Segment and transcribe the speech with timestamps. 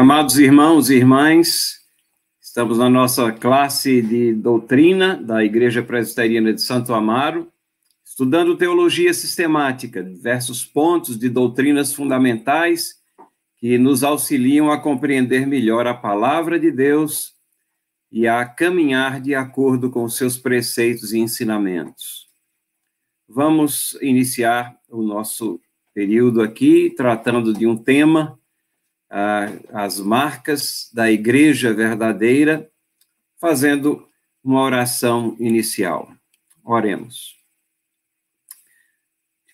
[0.00, 1.74] Amados irmãos e irmãs,
[2.40, 7.52] estamos na nossa classe de doutrina da Igreja Presbiteriana de Santo Amaro,
[8.02, 12.94] estudando teologia sistemática, diversos pontos de doutrinas fundamentais
[13.58, 17.34] que nos auxiliam a compreender melhor a palavra de Deus
[18.10, 22.26] e a caminhar de acordo com seus preceitos e ensinamentos.
[23.28, 25.60] Vamos iniciar o nosso
[25.92, 28.39] período aqui tratando de um tema
[29.10, 32.70] as marcas da igreja verdadeira,
[33.40, 34.08] fazendo
[34.42, 36.12] uma oração inicial.
[36.64, 37.34] Oremos.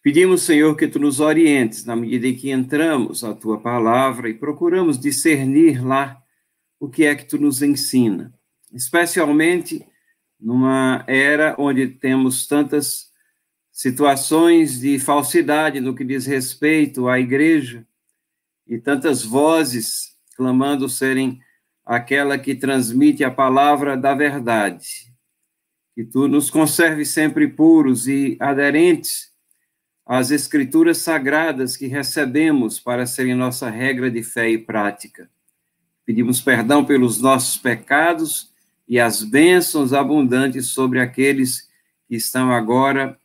[0.02, 4.34] Pedimos, Senhor, que tu nos orientes na medida em que entramos a tua palavra e
[4.34, 6.22] procuramos discernir lá
[6.78, 8.32] o que é que tu nos ensina,
[8.72, 9.84] especialmente
[10.38, 13.10] numa era onde temos tantas
[13.72, 17.86] situações de falsidade no que diz respeito à igreja,
[18.66, 21.40] e tantas vozes clamando serem
[21.84, 25.12] aquela que transmite a palavra da verdade.
[25.94, 29.30] Que tu nos conserve sempre puros e aderentes
[30.04, 35.30] às escrituras sagradas que recebemos para serem nossa regra de fé e prática.
[36.04, 38.52] Pedimos perdão pelos nossos pecados
[38.86, 41.68] e as bênçãos abundantes sobre aqueles
[42.06, 43.18] que estão agora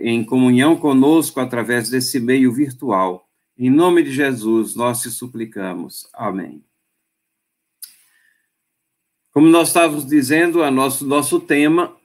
[0.00, 3.23] em comunhão conosco através desse meio virtual
[3.56, 6.08] em nome de Jesus, nós te suplicamos.
[6.12, 6.64] Amém.
[9.30, 11.96] Como nós estávamos dizendo, a nosso, nosso tema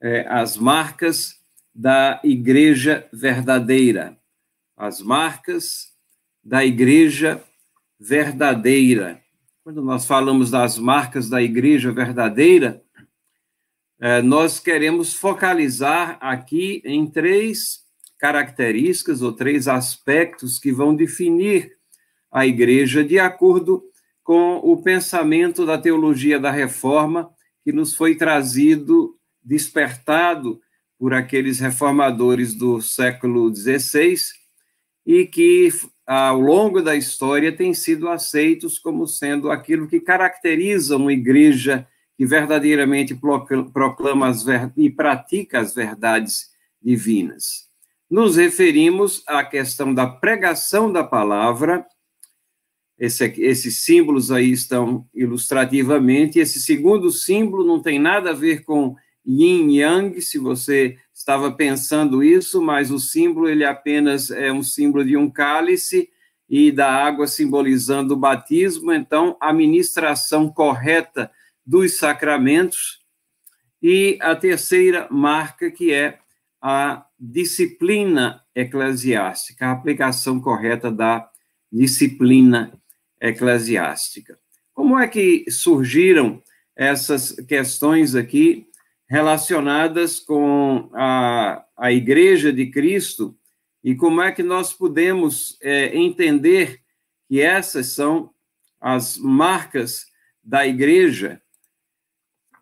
[0.00, 1.40] é as marcas
[1.74, 4.16] da igreja verdadeira.
[4.76, 5.92] As marcas
[6.42, 7.42] da igreja
[7.98, 9.20] verdadeira.
[9.64, 12.82] Quando nós falamos das marcas da igreja verdadeira,
[14.00, 17.84] é, nós queremos focalizar aqui em três
[18.18, 21.72] características ou três aspectos que vão definir
[22.30, 23.82] a igreja de acordo
[24.22, 27.30] com o pensamento da teologia da reforma
[27.64, 30.60] que nos foi trazido, despertado
[30.98, 34.16] por aqueles reformadores do século XVI
[35.06, 35.70] e que
[36.06, 41.86] ao longo da história têm sido aceitos como sendo aquilo que caracteriza uma igreja
[42.16, 43.18] que verdadeiramente
[43.72, 44.44] proclama as
[44.76, 46.50] e pratica as verdades
[46.82, 47.67] divinas
[48.10, 51.86] nos referimos à questão da pregação da palavra.
[52.98, 56.38] Esse, esses símbolos aí estão ilustrativamente.
[56.38, 58.96] Esse segundo símbolo não tem nada a ver com
[59.26, 65.04] yin yang, se você estava pensando isso, mas o símbolo ele apenas é um símbolo
[65.04, 66.08] de um cálice
[66.48, 71.30] e da água simbolizando o batismo, então a ministração correta
[71.64, 73.00] dos sacramentos.
[73.82, 76.18] E a terceira marca que é
[76.60, 81.28] a disciplina eclesiástica, a aplicação correta da
[81.70, 82.72] disciplina
[83.20, 84.38] eclesiástica.
[84.72, 86.42] Como é que surgiram
[86.76, 88.68] essas questões aqui
[89.08, 93.36] relacionadas com a, a Igreja de Cristo
[93.82, 96.80] e como é que nós podemos é, entender
[97.28, 98.30] que essas são
[98.80, 100.06] as marcas
[100.42, 101.40] da Igreja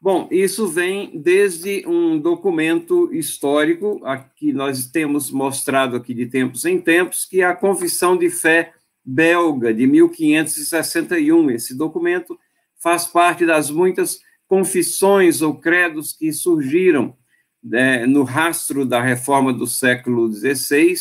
[0.07, 4.01] Bom, isso vem desde um documento histórico
[4.37, 8.73] que nós temos mostrado aqui de tempos em tempos, que é a Confissão de Fé
[9.05, 11.51] belga de 1561.
[11.51, 12.39] Esse documento
[12.81, 17.17] faz parte das muitas confissões ou credos que surgiram
[17.61, 20.95] né, no rastro da reforma do século XVI,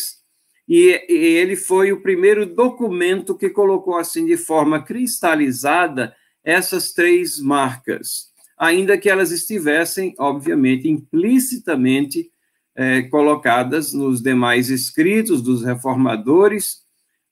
[0.68, 8.34] e ele foi o primeiro documento que colocou assim de forma cristalizada essas três marcas
[8.58, 12.32] ainda que elas estivessem, obviamente, implicitamente
[12.76, 16.84] é, colocadas nos demais escritos dos reformadores,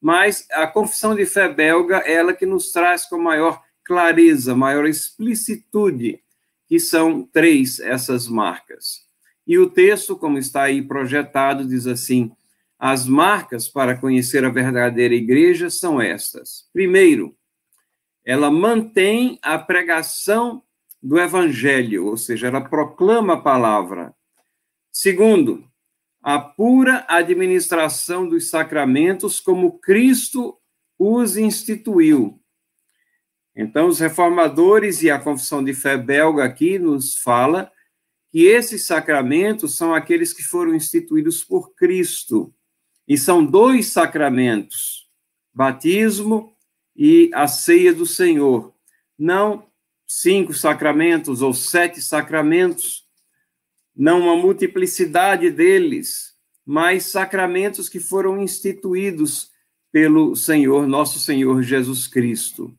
[0.01, 4.85] mas a confissão de fé belga é ela que nos traz com maior clareza, maior
[4.85, 6.19] explicitude,
[6.67, 9.03] que são três essas marcas.
[9.45, 12.31] E o texto, como está aí projetado, diz assim:
[12.79, 16.67] as marcas para conhecer a verdadeira igreja são estas.
[16.71, 17.35] Primeiro,
[18.25, 20.63] ela mantém a pregação
[21.03, 24.15] do evangelho, ou seja, ela proclama a palavra.
[24.89, 25.67] Segundo,
[26.21, 30.57] a pura administração dos sacramentos como Cristo
[30.97, 32.39] os instituiu.
[33.53, 37.69] Então, os reformadores e a confissão de fé belga aqui nos fala
[38.31, 42.53] que esses sacramentos são aqueles que foram instituídos por Cristo.
[43.05, 45.09] E são dois sacramentos:
[45.53, 46.55] batismo
[46.95, 48.73] e a ceia do Senhor.
[49.19, 49.67] Não
[50.15, 53.03] cinco sacramentos ou sete sacramentos,
[53.95, 56.33] não uma multiplicidade deles,
[56.63, 59.49] mas sacramentos que foram instituídos
[59.91, 62.71] pelo Senhor, nosso Senhor Jesus Cristo.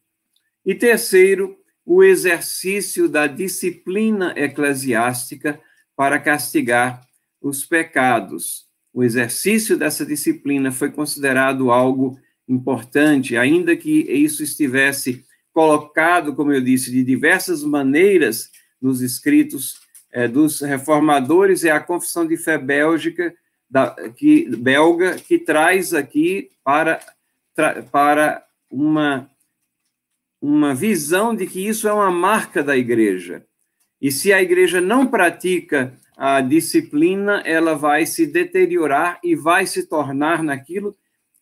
[0.65, 5.61] E terceiro, o exercício da disciplina eclesiástica
[5.97, 7.05] para castigar
[7.43, 8.67] os pecados.
[8.93, 12.17] O exercício dessa disciplina foi considerado algo
[12.49, 18.51] importante, ainda que isso estivesse colocado, como eu disse, de diversas maneiras
[18.83, 19.77] nos escritos
[20.12, 23.35] é, dos reformadores, é a Confissão de Fé Bélgica,
[23.71, 27.01] da, que, belga, que traz aqui para,
[27.55, 29.31] tra, para uma
[30.45, 33.47] uma visão de que isso é uma marca da igreja.
[33.99, 39.87] E se a igreja não pratica a disciplina, ela vai se deteriorar e vai se
[39.87, 40.95] tornar naquilo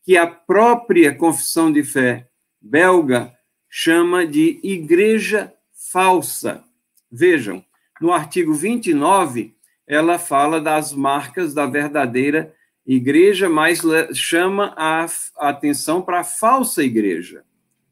[0.04, 2.28] que a própria confissão de fé
[2.60, 3.36] belga
[3.74, 5.50] chama de igreja
[5.90, 6.62] falsa.
[7.10, 7.64] Vejam,
[8.02, 9.54] no artigo 29,
[9.86, 12.54] ela fala das marcas da verdadeira
[12.86, 13.80] igreja, mas
[14.14, 15.06] chama a
[15.38, 17.42] atenção para a falsa igreja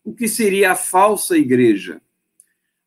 [0.05, 2.01] o que seria a falsa igreja.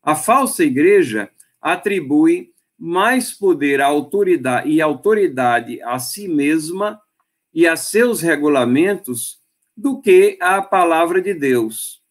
[0.01, 1.29] A falsa igreja
[1.61, 6.99] atribui mais poder autoridade e autoridade a si mesma
[7.53, 9.39] e a seus regulamentos
[9.75, 12.02] do que à palavra de Deus,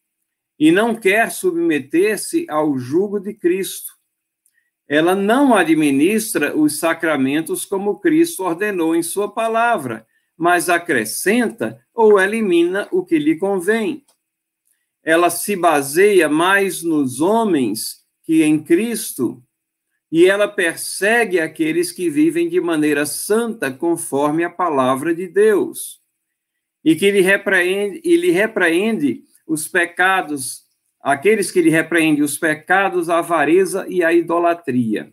[0.63, 3.93] e não quer submeter-se ao jugo de Cristo.
[4.87, 10.07] Ela não administra os sacramentos como Cristo ordenou em sua palavra,
[10.37, 14.05] mas acrescenta ou elimina o que lhe convém
[15.03, 19.43] ela se baseia mais nos homens que em Cristo,
[20.11, 26.01] e ela persegue aqueles que vivem de maneira santa conforme a palavra de Deus.
[26.85, 30.63] E que lhe repreende, e lhe repreende os pecados,
[31.03, 35.13] aqueles que lhe repreendem os pecados, a avareza e a idolatria.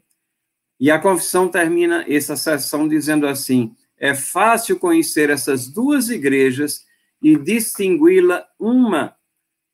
[0.80, 6.86] E a confissão termina essa sessão dizendo assim: é fácil conhecer essas duas igrejas
[7.22, 9.14] e distingui-la uma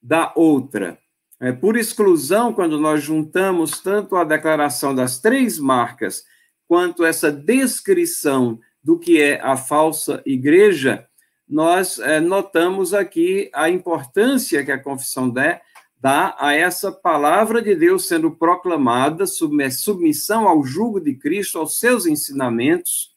[0.02, 0.98] da outra.
[1.40, 6.24] É, por exclusão, quando nós juntamos tanto a declaração das três marcas,
[6.68, 11.06] quanto essa descrição do que é a falsa igreja,
[11.48, 15.62] nós é, notamos aqui a importância que a confissão dá,
[16.00, 22.06] dá a essa palavra de Deus sendo proclamada, submissão ao jugo de Cristo, aos seus
[22.06, 23.16] ensinamentos,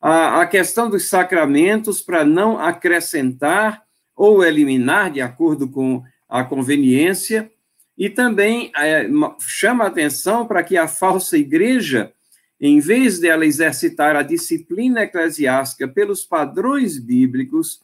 [0.00, 3.82] a, a questão dos sacramentos para não acrescentar
[4.16, 7.50] ou eliminar de acordo com a conveniência,
[7.98, 9.06] e também é,
[9.40, 12.12] chama atenção para que a falsa igreja,
[12.60, 17.80] em vez dela exercitar a disciplina eclesiástica pelos padrões bíblicos,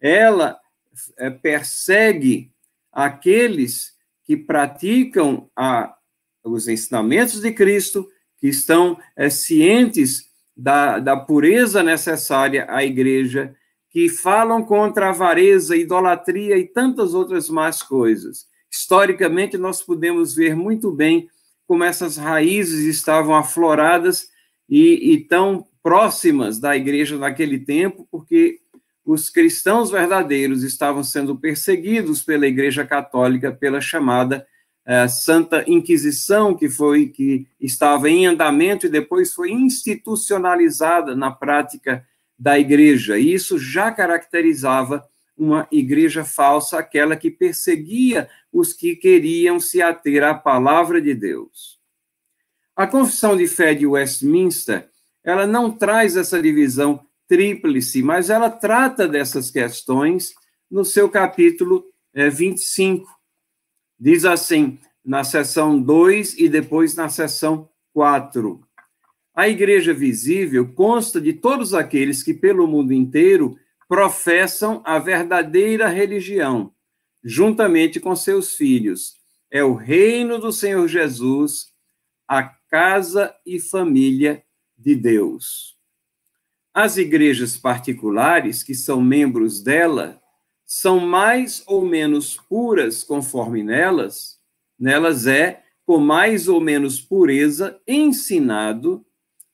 [0.00, 0.58] ela
[1.16, 2.50] é, persegue
[2.92, 3.94] aqueles
[4.24, 5.94] que praticam a,
[6.42, 8.08] os ensinamentos de Cristo,
[8.38, 13.54] que estão é, cientes da, da pureza necessária à igreja
[13.90, 18.46] que falam contra a avareza, idolatria e tantas outras más coisas.
[18.70, 21.30] Historicamente, nós podemos ver muito bem
[21.66, 24.28] como essas raízes estavam afloradas
[24.68, 28.60] e, e tão próximas da igreja naquele tempo, porque
[29.04, 34.44] os cristãos verdadeiros estavam sendo perseguidos pela Igreja Católica pela chamada
[34.84, 42.04] eh, Santa Inquisição, que foi que estava em andamento e depois foi institucionalizada na prática
[42.36, 43.16] da igreja.
[43.16, 45.04] E isso já caracterizava
[45.36, 51.78] uma igreja falsa, aquela que perseguia os que queriam se ater à palavra de Deus.
[52.74, 54.88] A Confissão de Fé de Westminster,
[55.22, 60.34] ela não traz essa divisão tríplice, mas ela trata dessas questões
[60.70, 61.84] no seu capítulo
[62.14, 63.06] é, 25.
[63.98, 68.60] Diz assim, na seção 2 e depois na seção 4.
[69.34, 73.56] A igreja visível consta de todos aqueles que, pelo mundo inteiro,
[73.88, 76.72] professam a verdadeira religião,
[77.22, 79.16] juntamente com seus filhos.
[79.50, 81.72] É o reino do Senhor Jesus,
[82.28, 84.44] a casa e família
[84.76, 85.76] de Deus.
[86.74, 90.20] As igrejas particulares, que são membros dela,
[90.66, 94.38] são mais ou menos puras conforme nelas,
[94.78, 99.06] nelas é, com mais ou menos pureza, ensinado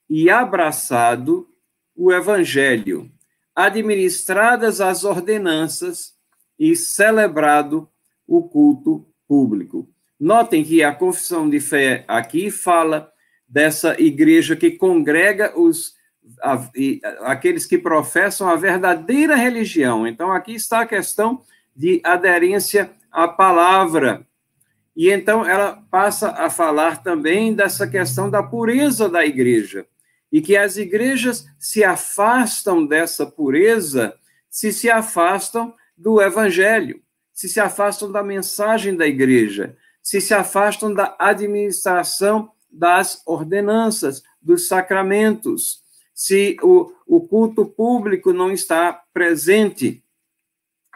[0.09, 1.47] e abraçado
[1.95, 3.09] o Evangelho,
[3.55, 6.13] administradas as ordenanças
[6.57, 7.89] e celebrado
[8.27, 9.89] o culto público.
[10.19, 13.11] Notem que a confissão de fé aqui fala
[13.47, 15.93] dessa igreja que congrega os
[16.41, 16.69] a,
[17.31, 20.07] aqueles que professam a verdadeira religião.
[20.07, 21.41] Então aqui está a questão
[21.75, 24.25] de aderência à palavra.
[24.95, 29.85] E então ela passa a falar também dessa questão da pureza da igreja
[30.33, 34.17] e que as igrejas se afastam dessa pureza
[34.49, 40.91] se se afastam do evangelho, se se afastam da mensagem da igreja, se se afastam
[40.91, 45.83] da administração das ordenanças, dos sacramentos,
[46.15, 50.03] se o, o culto público não está presente.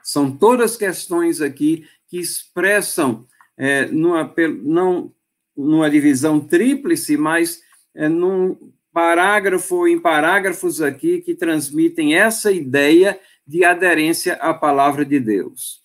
[0.04, 5.14] São todas questões aqui que expressam, é, numa, não
[5.56, 7.62] numa divisão tríplice, mas
[7.96, 15.20] é, num parágrafo em parágrafos aqui que transmitem essa ideia de aderência à palavra de
[15.20, 15.84] Deus.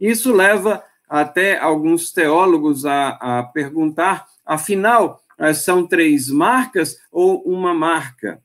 [0.00, 7.72] Isso leva até alguns teólogos a, a perguntar, afinal, eh, são três marcas ou uma
[7.72, 8.42] marca?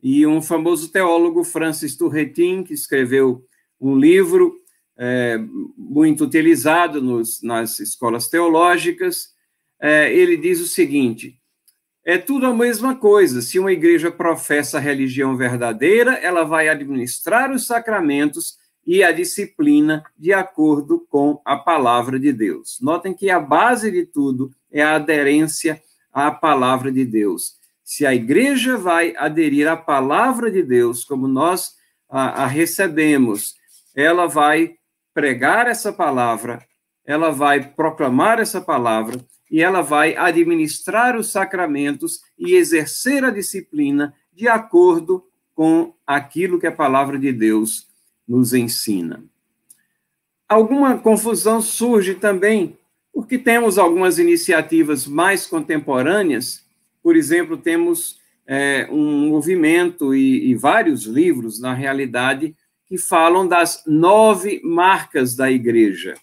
[0.00, 3.44] E um famoso teólogo, Francis Turretin, que escreveu
[3.80, 4.54] um livro
[4.96, 5.36] é,
[5.76, 9.30] muito utilizado nos, nas escolas teológicas,
[9.80, 11.41] é, ele diz o seguinte:
[12.04, 13.40] é tudo a mesma coisa.
[13.40, 20.04] Se uma igreja professa a religião verdadeira, ela vai administrar os sacramentos e a disciplina
[20.18, 22.78] de acordo com a palavra de Deus.
[22.80, 25.80] Notem que a base de tudo é a aderência
[26.12, 27.54] à palavra de Deus.
[27.84, 31.76] Se a igreja vai aderir à palavra de Deus, como nós
[32.08, 33.54] a, a recebemos,
[33.94, 34.74] ela vai
[35.14, 36.64] pregar essa palavra,
[37.06, 39.20] ela vai proclamar essa palavra
[39.52, 45.22] e ela vai administrar os sacramentos e exercer a disciplina de acordo
[45.54, 47.86] com aquilo que a palavra de Deus
[48.26, 49.22] nos ensina.
[50.48, 52.78] Alguma confusão surge também
[53.12, 56.64] porque temos algumas iniciativas mais contemporâneas,
[57.02, 62.56] por exemplo, temos é, um movimento e, e vários livros, na realidade,
[62.86, 66.14] que falam das nove marcas da igreja.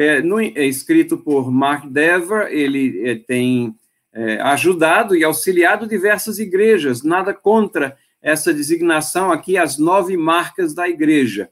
[0.00, 3.74] É, no, é escrito por Mark Dever, ele é, tem
[4.14, 10.88] é, ajudado e auxiliado diversas igrejas, nada contra essa designação aqui, as nove marcas da
[10.88, 11.50] igreja.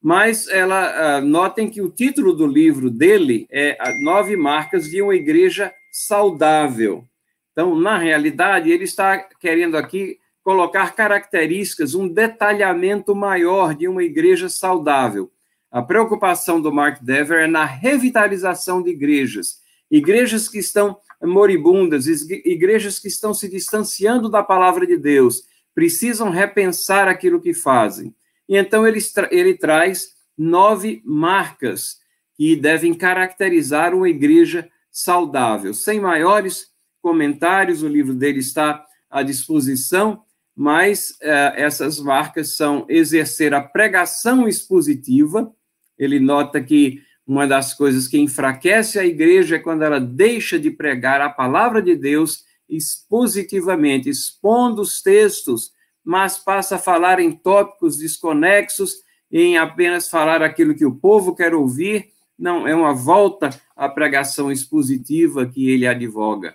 [0.00, 5.14] Mas ela, uh, notem que o título do livro dele é Nove Marcas de uma
[5.14, 7.04] Igreja Saudável.
[7.52, 14.48] Então, na realidade, ele está querendo aqui colocar características, um detalhamento maior de uma igreja
[14.48, 15.30] saudável.
[15.76, 22.98] A preocupação do Mark Dever é na revitalização de igrejas, igrejas que estão moribundas, igrejas
[22.98, 25.42] que estão se distanciando da palavra de Deus,
[25.74, 28.14] precisam repensar aquilo que fazem.
[28.48, 31.98] E então ele, ele traz nove marcas
[32.38, 35.74] que devem caracterizar uma igreja saudável.
[35.74, 36.68] Sem maiores
[37.02, 40.22] comentários, o livro dele está à disposição,
[40.56, 45.54] mas eh, essas marcas são exercer a pregação expositiva.
[45.98, 50.70] Ele nota que uma das coisas que enfraquece a igreja é quando ela deixa de
[50.70, 55.72] pregar a palavra de Deus expositivamente, expondo os textos,
[56.04, 58.94] mas passa a falar em tópicos desconexos,
[59.30, 62.10] em apenas falar aquilo que o povo quer ouvir.
[62.38, 66.54] Não, é uma volta à pregação expositiva que ele advoga.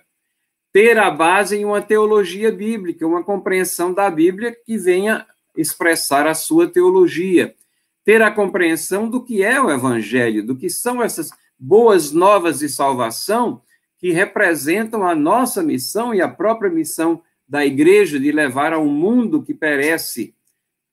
[0.72, 6.34] Ter a base em uma teologia bíblica, uma compreensão da Bíblia que venha expressar a
[6.34, 7.54] sua teologia.
[8.04, 12.68] Ter a compreensão do que é o Evangelho, do que são essas boas novas de
[12.68, 13.62] salvação
[13.98, 18.88] que representam a nossa missão e a própria missão da igreja de levar a um
[18.88, 20.34] mundo que perece,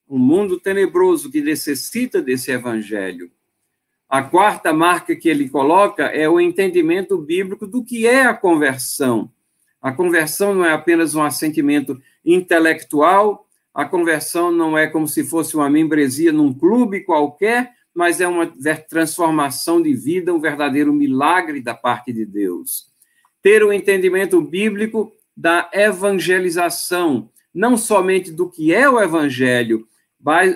[0.07, 3.31] um mundo tenebroso que necessita desse evangelho.
[4.07, 9.31] A quarta marca que ele coloca é o entendimento bíblico do que é a conversão.
[9.81, 13.49] A conversão não é apenas um assentimento intelectual,
[13.79, 18.51] a conversão não é como se fosse uma membresia num clube qualquer, mas é uma
[18.89, 22.89] transformação de vida, um verdadeiro milagre da parte de Deus
[23.41, 29.88] ter o um entendimento bíblico da evangelização, não somente do que é o evangelho,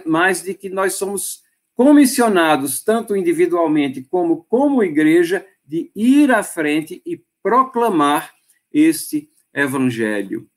[0.06, 1.42] mas de que nós somos
[1.76, 8.34] comissionados, tanto individualmente como como igreja, de ir à frente e proclamar
[8.72, 10.48] este evangelho.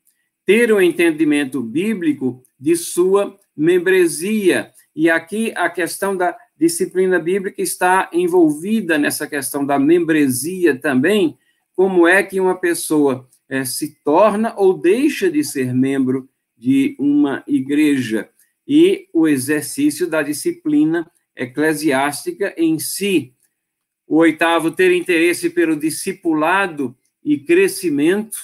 [0.47, 4.73] Ter o um entendimento bíblico de sua membresia.
[4.95, 11.37] E aqui a questão da disciplina bíblica está envolvida nessa questão da membresia também,
[11.75, 17.45] como é que uma pessoa é, se torna ou deixa de ser membro de uma
[17.47, 18.31] igreja
[18.67, 23.35] e o exercício da disciplina eclesiástica em si.
[24.07, 28.39] O oitavo, ter interesse pelo discipulado e crescimento.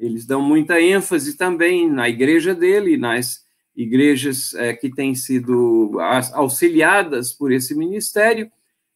[0.00, 3.44] Eles dão muita ênfase também na igreja dele, nas
[3.76, 5.92] igrejas é, que têm sido
[6.32, 8.50] auxiliadas por esse ministério,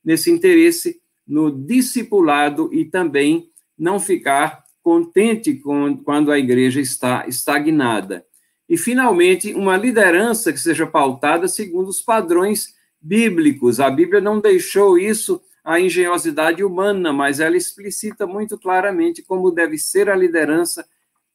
[0.04, 8.25] nesse interesse no discipulado e também não ficar contente com, quando a igreja está estagnada.
[8.68, 13.80] E, finalmente, uma liderança que seja pautada segundo os padrões bíblicos.
[13.80, 19.78] A Bíblia não deixou isso à engenhosidade humana, mas ela explicita muito claramente como deve
[19.78, 20.87] ser a liderança,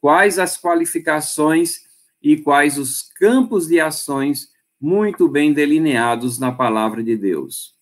[0.01, 1.81] quais as qualificações
[2.21, 7.75] e quais os campos de ações muito bem delineados na palavra de Deus.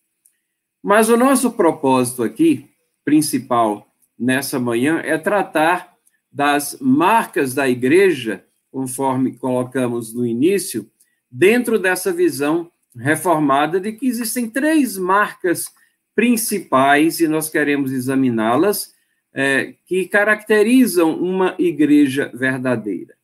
[0.82, 2.68] Mas o nosso propósito aqui,
[3.04, 3.86] principal
[4.18, 5.94] nessa manhã, é tratar
[6.30, 10.90] das marcas da igreja, conforme colocamos no início,
[11.30, 15.66] dentro dessa visão reformada de que existem três marcas
[16.14, 18.92] principais, e nós queremos examiná-las,
[19.38, 23.16] é, que caracterizam uma igreja verdadeira: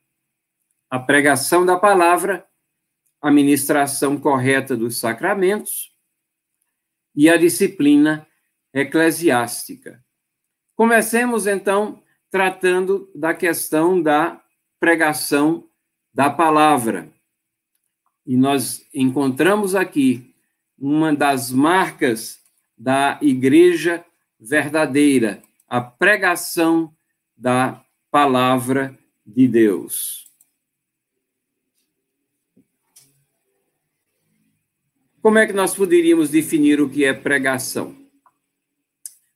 [0.88, 2.46] a pregação da palavra,
[3.20, 5.92] a ministração correta dos sacramentos
[7.16, 8.24] e a disciplina
[8.72, 10.04] eclesiástica.
[10.76, 14.40] Comecemos, então, tratando da questão da
[14.78, 15.68] pregação
[16.12, 17.12] da palavra.
[18.24, 20.32] E nós encontramos aqui
[20.78, 22.40] uma das marcas
[22.78, 24.04] da igreja
[24.38, 25.42] verdadeira,
[25.74, 26.94] a pregação
[27.36, 30.30] da palavra de Deus.
[35.20, 37.92] Como é que nós poderíamos definir o que é pregação?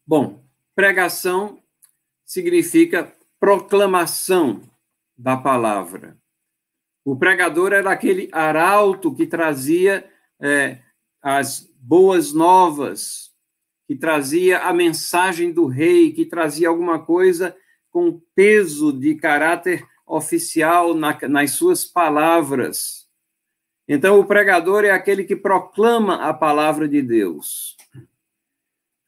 [0.07, 0.40] Bom,
[0.76, 1.61] pregação
[2.25, 4.62] significa proclamação
[5.16, 6.16] da palavra.
[7.04, 10.78] O pregador era aquele arauto que trazia é,
[11.21, 13.27] as boas novas,
[13.88, 17.57] que trazia a mensagem do rei, que trazia alguma coisa
[17.90, 23.09] com peso de caráter oficial na, nas suas palavras.
[23.88, 27.78] Então, o pregador é aquele que proclama a palavra de Deus.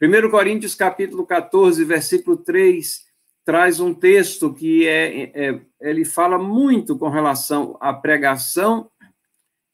[0.03, 3.05] 1 Coríntios, capítulo 14, versículo 3,
[3.45, 8.91] traz um texto que é, é, ele fala muito com relação à pregação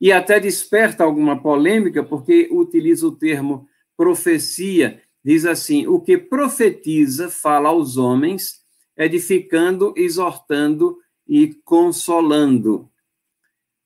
[0.00, 5.02] e até desperta alguma polêmica, porque utiliza o termo profecia.
[5.24, 8.62] Diz assim: o que profetiza fala aos homens,
[8.96, 12.88] edificando, exortando e consolando.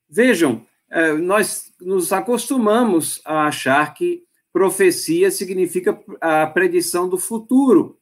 [0.08, 7.98] Vejam, é, nós nos acostumamos a achar que profecia significa a predição do futuro.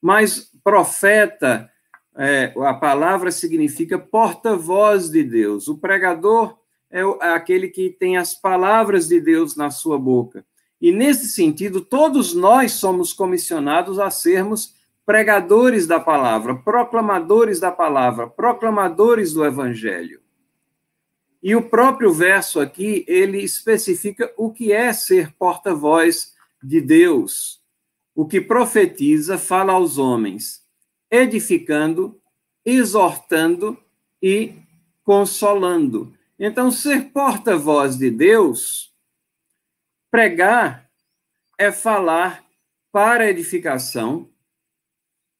[0.00, 1.70] Mas profeta,
[2.16, 5.68] é, a palavra significa porta-voz de Deus.
[5.68, 6.58] O pregador
[6.90, 10.44] é, é aquele que tem as palavras de Deus na sua boca.
[10.84, 14.74] E nesse sentido, todos nós somos comissionados a sermos
[15.06, 20.20] pregadores da palavra, proclamadores da palavra, proclamadores do evangelho.
[21.42, 27.64] E o próprio verso aqui, ele especifica o que é ser porta-voz de Deus
[28.14, 30.62] o que profetiza fala aos homens,
[31.10, 32.20] edificando,
[32.64, 33.76] exortando
[34.22, 34.52] e
[35.02, 36.14] consolando.
[36.38, 38.93] Então, ser porta-voz de Deus,
[40.14, 40.88] pregar,
[41.58, 42.44] é falar
[42.92, 44.30] para edificação,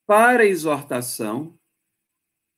[0.05, 1.57] para exortação,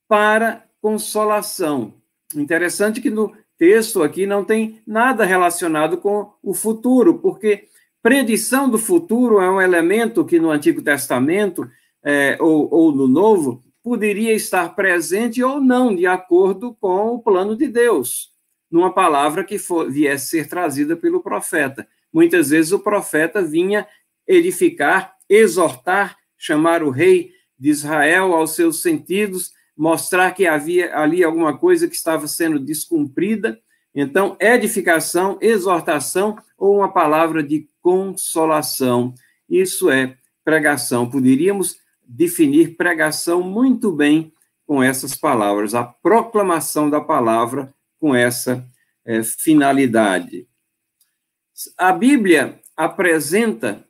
[0.07, 1.93] para consolação.
[2.35, 7.69] Interessante que no texto aqui não tem nada relacionado com o futuro, porque
[8.01, 11.69] Predição do futuro é um elemento que no Antigo Testamento
[12.03, 17.55] é, ou, ou no Novo poderia estar presente ou não, de acordo com o plano
[17.55, 18.31] de Deus,
[18.71, 21.87] numa palavra que for, viesse ser trazida pelo profeta.
[22.17, 23.87] Muitas vezes o profeta vinha
[24.27, 31.55] edificar, exortar, chamar o rei de Israel aos seus sentidos, mostrar que havia ali alguma
[31.55, 33.59] coisa que estava sendo descumprida.
[33.93, 39.13] Então, edificação, exortação ou uma palavra de consolação.
[39.47, 41.07] Isso é pregação.
[41.07, 44.33] Poderíamos definir pregação muito bem
[44.65, 48.67] com essas palavras, a proclamação da palavra com essa
[49.05, 50.47] é, finalidade.
[51.77, 53.85] A Bíblia apresenta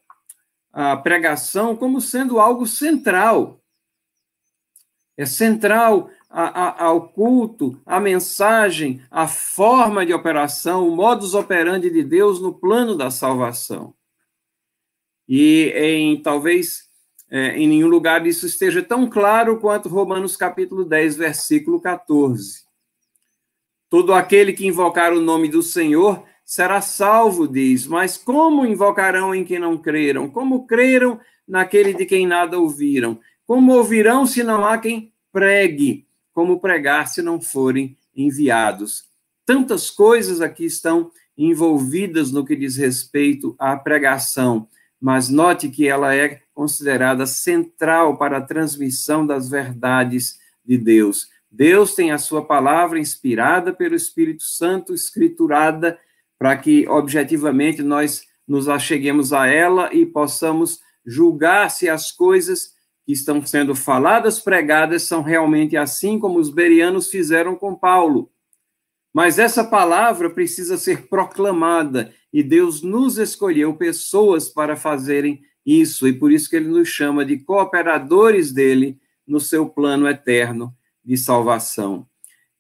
[0.72, 3.62] a pregação como sendo algo central.
[5.18, 11.90] É central a, a, ao culto, a mensagem, a forma de operação, o modus operandi
[11.90, 13.94] de Deus no plano da salvação.
[15.28, 16.88] E em talvez
[17.30, 22.66] é, em nenhum lugar isso esteja tão claro quanto Romanos capítulo 10, versículo 14.
[23.90, 27.86] Todo aquele que invocar o nome do Senhor será salvo, diz.
[27.86, 30.28] Mas como invocarão em quem não creram?
[30.28, 33.20] Como creram naquele de quem nada ouviram?
[33.46, 36.08] Como ouvirão se não há quem pregue?
[36.38, 39.06] como pregar se não forem enviados.
[39.44, 44.68] Tantas coisas aqui estão envolvidas no que diz respeito à pregação,
[45.02, 51.28] mas note que ela é considerada central para a transmissão das verdades de Deus.
[51.50, 55.98] Deus tem a sua palavra inspirada pelo Espírito Santo, escriturada
[56.40, 63.14] para que objetivamente nós nos acheguemos a ela e possamos julgar se as coisas que
[63.14, 68.30] estão sendo faladas, pregadas, são realmente assim como os berianos fizeram com Paulo.
[69.14, 76.14] Mas essa palavra precisa ser proclamada e Deus nos escolheu pessoas para fazerem isso, e
[76.14, 80.74] por isso que ele nos chama de cooperadores dele no seu plano eterno
[81.04, 82.08] de salvação.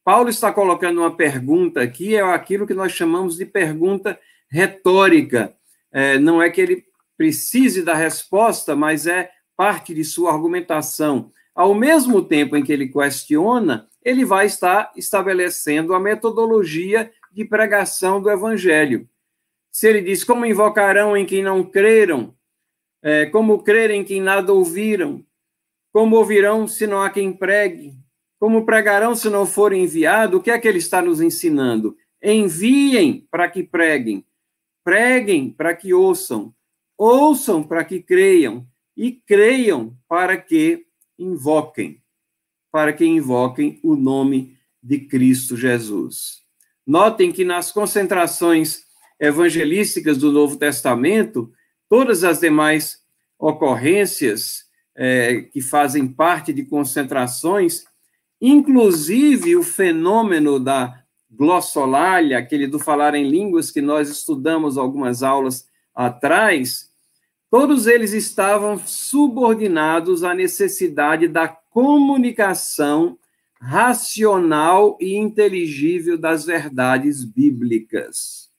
[0.07, 4.17] Paulo está colocando uma pergunta aqui, é aquilo que nós chamamos de pergunta
[4.49, 5.53] retórica.
[5.91, 6.85] É, não é que ele
[7.17, 11.29] precise da resposta, mas é parte de sua argumentação.
[11.53, 18.21] Ao mesmo tempo em que ele questiona, ele vai estar estabelecendo a metodologia de pregação
[18.21, 19.09] do evangelho.
[19.69, 22.33] Se ele diz, como invocarão em quem não creram?
[23.03, 25.21] É, como crerem em quem nada ouviram?
[25.91, 27.96] Como ouvirão se não há quem pregue?
[28.39, 30.39] Como pregarão se não forem enviados?
[30.39, 31.97] O que é que ele está nos ensinando?
[32.21, 34.25] Enviem para que preguem,
[34.83, 36.53] preguem para que ouçam,
[36.97, 40.87] ouçam para que creiam, e creiam para que
[41.19, 42.01] invoquem,
[42.71, 46.41] para que invoquem o nome de Cristo Jesus.
[46.85, 48.85] Notem que nas concentrações
[49.19, 51.51] evangelísticas do Novo Testamento,
[51.89, 53.03] todas as demais
[53.37, 57.85] ocorrências é, que fazem parte de concentrações
[58.41, 65.67] Inclusive, o fenômeno da glossolalia, aquele do falar em línguas que nós estudamos algumas aulas
[65.93, 66.91] atrás,
[67.49, 73.17] todos eles estavam subordinados à necessidade da comunicação
[73.59, 78.49] racional e inteligível das verdades bíblicas.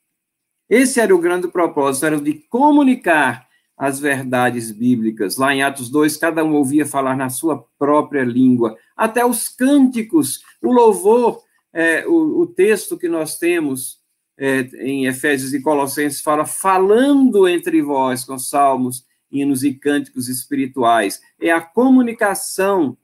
[0.69, 3.48] Esse era o grande propósito, era de comunicar
[3.79, 5.37] as verdades bíblicas.
[5.37, 8.77] Lá em Atos 2, cada um ouvia falar na sua própria língua.
[8.97, 11.41] Até os cânticos, o louvor,
[11.73, 13.99] é, o, o, texto que nós temos
[14.37, 21.21] é, em Efésios e Colossenses fala falando entre vós com salmos, hinos e cânticos espirituais.
[21.41, 22.97] É a comunicação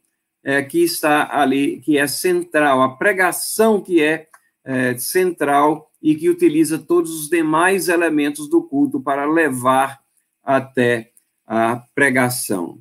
[0.42, 4.26] é, que está ali, que é central, a pregação que é,
[4.64, 10.03] é central e que utiliza todos os demais elementos do culto para levar
[10.44, 11.10] até
[11.46, 12.80] a pregação.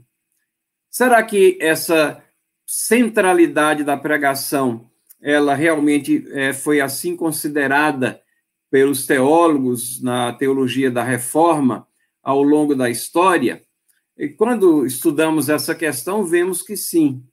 [0.89, 2.23] Será que essa
[2.67, 4.89] centralidade da pregação,
[5.21, 8.21] ela realmente é, foi assim considerada
[8.69, 11.87] pelos teólogos na teologia da reforma
[12.21, 13.63] ao longo da história?
[14.17, 17.23] E quando estudamos essa questão, vemos que sim.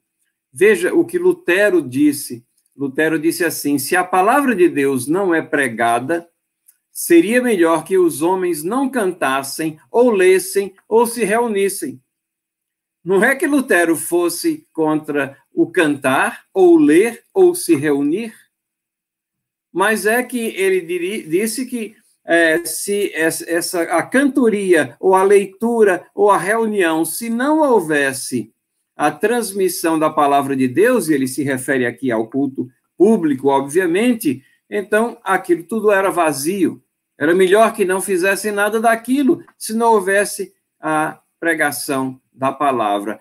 [0.53, 2.45] Veja o que Lutero disse.
[2.77, 6.27] Lutero disse assim: se a palavra de Deus não é pregada,
[6.93, 12.01] Seria melhor que os homens não cantassem, ou lessem, ou se reunissem.
[13.05, 18.35] Não é que Lutero fosse contra o cantar, ou ler, ou se reunir,
[19.73, 20.81] mas é que ele
[21.23, 27.61] disse que é, se essa a cantoria ou a leitura ou a reunião, se não
[27.61, 28.53] houvesse
[28.97, 34.45] a transmissão da palavra de Deus, e ele se refere aqui ao culto público, obviamente,
[34.71, 36.83] então aquilo tudo era vazio.
[37.19, 43.21] Era melhor que não fizessem nada daquilo se não houvesse a pregação da palavra.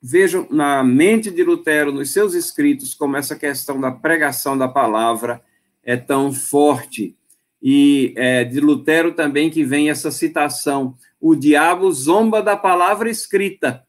[0.00, 5.40] Vejam na mente de Lutero, nos seus escritos, como essa questão da pregação da palavra
[5.82, 7.16] é tão forte.
[7.62, 13.86] E é, de Lutero também que vem essa citação: o diabo zomba da palavra escrita,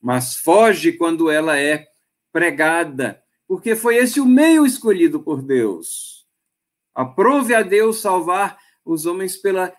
[0.00, 1.88] mas foge quando ela é
[2.30, 6.11] pregada, porque foi esse o meio escolhido por Deus.
[6.94, 9.72] Aprove a Deus salvar os homens pela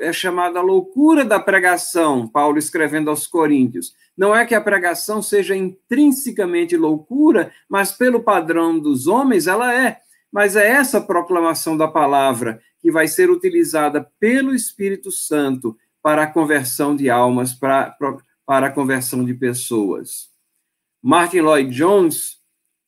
[0.00, 3.94] é chamada loucura da pregação, Paulo escrevendo aos Coríntios.
[4.16, 9.98] Não é que a pregação seja intrinsecamente loucura, mas pelo padrão dos homens ela é.
[10.30, 16.26] Mas é essa proclamação da palavra que vai ser utilizada pelo Espírito Santo para a
[16.26, 17.96] conversão de almas, para,
[18.44, 20.28] para a conversão de pessoas.
[21.02, 22.38] Martin Lloyd Jones,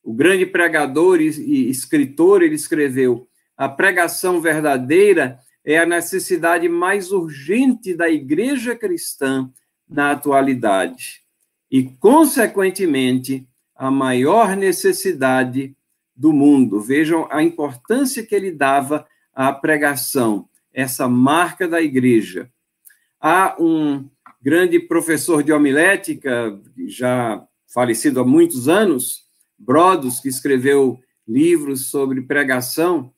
[0.03, 3.30] o grande pregador e escritor, ele escreveu:
[3.61, 9.51] a pregação verdadeira é a necessidade mais urgente da igreja cristã
[9.87, 11.21] na atualidade
[11.71, 13.47] e, consequentemente,
[13.77, 15.77] a maior necessidade
[16.17, 16.81] do mundo.
[16.81, 22.51] Vejam a importância que ele dava à pregação, essa marca da igreja.
[23.21, 24.09] Há um
[24.41, 33.13] grande professor de homilética, já falecido há muitos anos, Brodos, que escreveu livros sobre pregação,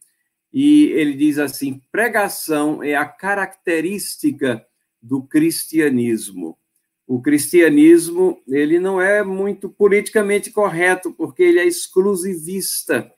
[0.53, 4.65] e ele diz assim: pregação é a característica
[5.01, 6.59] do cristianismo.
[7.07, 13.11] O cristianismo, ele não é muito politicamente correto, porque ele é exclusivista.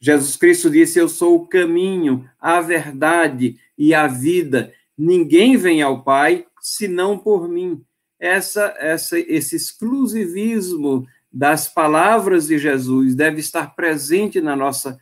[0.00, 4.72] Jesus Cristo disse: Eu sou o caminho, a verdade e a vida.
[4.96, 7.84] Ninguém vem ao Pai senão por mim.
[8.18, 14.98] Essa, essa, esse exclusivismo das palavras de Jesus deve estar presente na nossa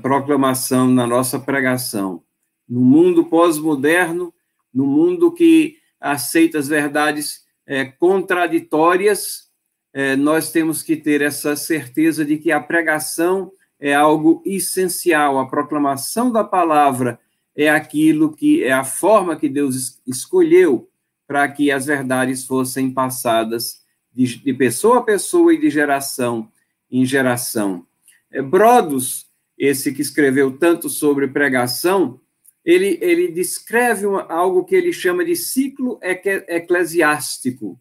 [0.00, 2.22] proclamação, na nossa pregação.
[2.68, 4.32] No mundo pós-moderno,
[4.72, 9.48] no mundo que aceita as verdades é, contraditórias,
[9.92, 15.46] é, nós temos que ter essa certeza de que a pregação é algo essencial, a
[15.46, 17.18] proclamação da palavra
[17.56, 20.88] é aquilo que é a forma que Deus escolheu
[21.26, 26.50] para que as verdades fossem passadas de, de pessoa a pessoa e de geração
[26.90, 27.86] em geração.
[28.30, 29.27] É, Brodos,
[29.58, 32.20] esse que escreveu tanto sobre pregação,
[32.64, 37.80] ele, ele descreve uma, algo que ele chama de ciclo eclesiástico.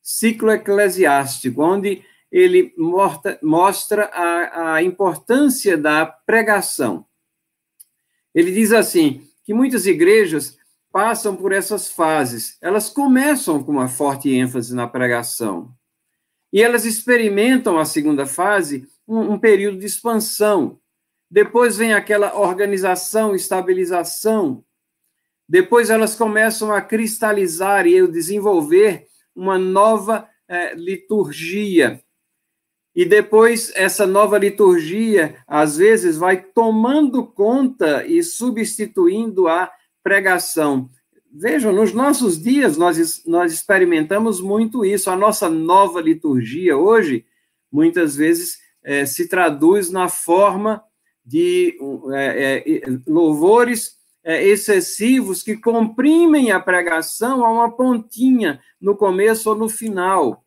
[0.00, 7.04] Ciclo eclesiástico, onde ele mostra, mostra a, a importância da pregação.
[8.34, 10.56] Ele diz assim: que muitas igrejas
[10.90, 12.56] passam por essas fases.
[12.60, 15.74] Elas começam com uma forte ênfase na pregação.
[16.52, 20.78] E elas experimentam a segunda fase, um, um período de expansão.
[21.32, 24.62] Depois vem aquela organização, estabilização.
[25.48, 32.04] Depois elas começam a cristalizar e desenvolver uma nova é, liturgia.
[32.94, 40.90] E depois essa nova liturgia, às vezes, vai tomando conta e substituindo a pregação.
[41.32, 45.08] Vejam, nos nossos dias nós, nós experimentamos muito isso.
[45.08, 47.24] A nossa nova liturgia hoje,
[47.72, 50.84] muitas vezes, é, se traduz na forma
[51.24, 51.76] de
[52.14, 59.56] é, é, louvores é, excessivos que comprimem a pregação a uma pontinha no começo ou
[59.56, 60.44] no final.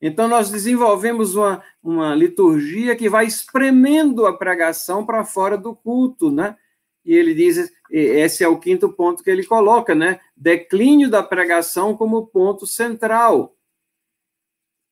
[0.00, 6.30] Então, nós desenvolvemos uma, uma liturgia que vai espremendo a pregação para fora do culto,
[6.30, 6.56] né?
[7.04, 10.20] E ele diz, esse é o quinto ponto que ele coloca, né?
[10.36, 13.56] Declínio da pregação como ponto central.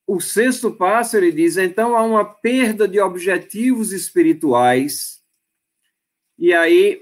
[0.06, 5.11] O sexto passo, ele diz, então há uma perda de objetivos espirituais.
[6.42, 7.00] E aí,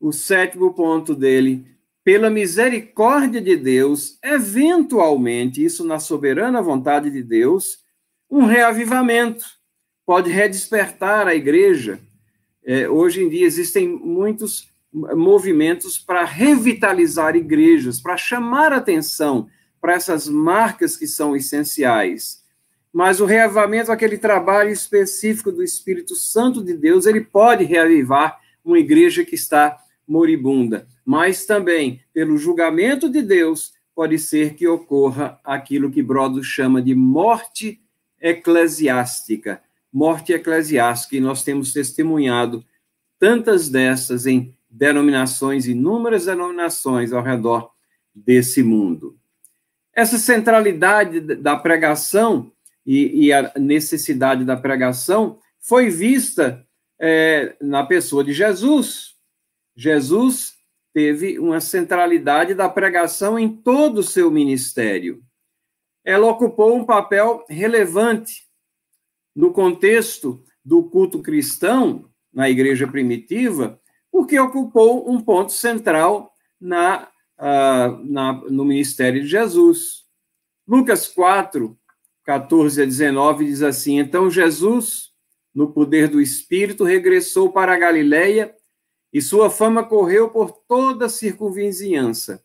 [0.00, 1.64] o sétimo ponto dele,
[2.02, 7.84] pela misericórdia de Deus, eventualmente, isso na soberana vontade de Deus,
[8.28, 9.44] um reavivamento
[10.04, 12.00] pode redespertar a igreja
[12.64, 19.48] é, hoje em dia existem muitos movimentos para revitalizar igrejas, para chamar atenção
[19.80, 22.44] para essas marcas que são essenciais.
[22.92, 28.78] Mas o reavivamento, aquele trabalho específico do Espírito Santo de Deus, ele pode reavivar uma
[28.78, 30.86] igreja que está moribunda.
[31.04, 36.94] Mas também, pelo julgamento de Deus, pode ser que ocorra aquilo que Brodo chama de
[36.94, 37.80] morte
[38.20, 42.64] eclesiástica morte eclesiástica, e nós temos testemunhado
[43.18, 47.70] tantas dessas em denominações, inúmeras denominações ao redor
[48.14, 49.18] desse mundo.
[49.92, 52.52] Essa centralidade da pregação
[52.86, 56.64] e, e a necessidade da pregação foi vista
[57.00, 59.14] é, na pessoa de Jesus.
[59.74, 60.54] Jesus
[60.92, 65.22] teve uma centralidade da pregação em todo o seu ministério.
[66.04, 68.44] Ela ocupou um papel relevante
[69.34, 77.08] no contexto do culto cristão, na igreja primitiva, porque ocupou um ponto central na,
[77.38, 80.04] uh, na, no ministério de Jesus.
[80.66, 81.78] Lucas 4,
[82.24, 85.09] 14 a 19 diz assim: Então Jesus,
[85.54, 88.54] no poder do Espírito, regressou para a Galileia
[89.12, 92.44] e sua fama correu por toda a circunvizinhança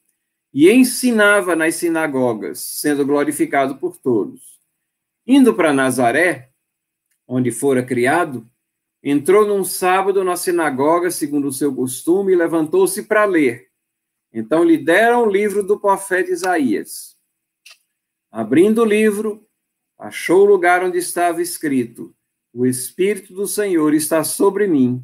[0.54, 4.60] e ensinava nas sinagogas, sendo glorificado por todos.
[5.28, 6.52] Indo para Nazaré,
[7.28, 8.50] onde fora criado,
[9.04, 13.70] entrou num sábado na sinagoga, segundo o seu costume, e levantou-se para ler.
[14.32, 17.16] Então lhe deram o livro do profeta Isaías.
[18.32, 19.48] Abrindo o livro,
[19.98, 22.16] achou o lugar onde estava escrito:
[22.58, 25.04] O Espírito do Senhor está sobre mim,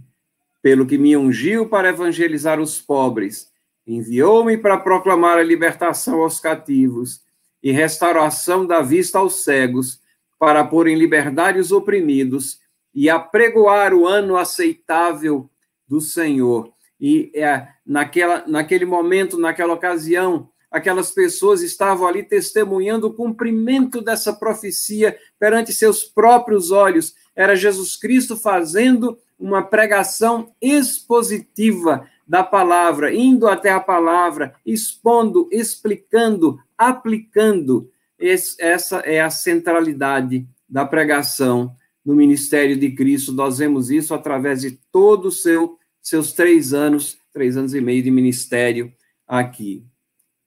[0.61, 3.51] pelo que me ungiu para evangelizar os pobres,
[3.85, 7.21] enviou-me para proclamar a libertação aos cativos
[7.61, 9.99] e restauração da vista aos cegos
[10.39, 12.61] para pôr em liberdade os oprimidos
[12.95, 15.49] e apregoar o ano aceitável
[15.85, 16.71] do Senhor.
[16.97, 24.31] E é, naquela, naquele momento, naquela ocasião, aquelas pessoas estavam ali testemunhando o cumprimento dessa
[24.31, 27.13] profecia perante seus próprios olhos.
[27.35, 36.59] Era Jesus Cristo fazendo uma pregação expositiva da palavra, indo até a palavra, expondo, explicando,
[36.77, 43.33] aplicando esse, essa é a centralidade da pregação no ministério de Cristo.
[43.33, 48.03] Nós vemos isso através de todos os seu, seus três anos, três anos e meio
[48.03, 48.93] de ministério
[49.27, 49.83] aqui.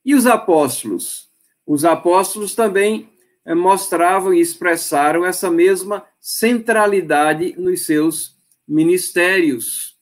[0.04, 1.28] E os apóstolos?
[1.66, 3.08] Os apóstolos também
[3.52, 9.96] mostravam e expressaram essa mesma centralidade nos seus ministérios.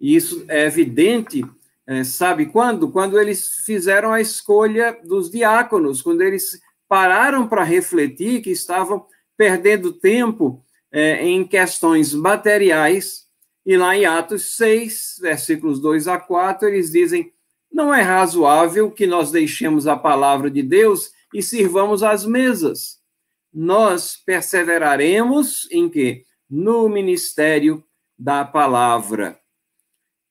[0.00, 1.44] E isso é evidente,
[1.86, 2.90] é, sabe quando?
[2.90, 9.92] Quando eles fizeram a escolha dos diáconos, quando eles pararam para refletir que estavam perdendo
[9.92, 13.26] tempo é, em questões materiais,
[13.64, 17.32] e lá em Atos 6, versículos 2 a 4, eles dizem:
[17.72, 23.00] Não é razoável que nós deixemos a palavra de Deus e sirvamos às mesas.
[23.52, 26.24] Nós perseveraremos em quê?
[26.48, 27.84] No ministério
[28.18, 29.38] da palavra.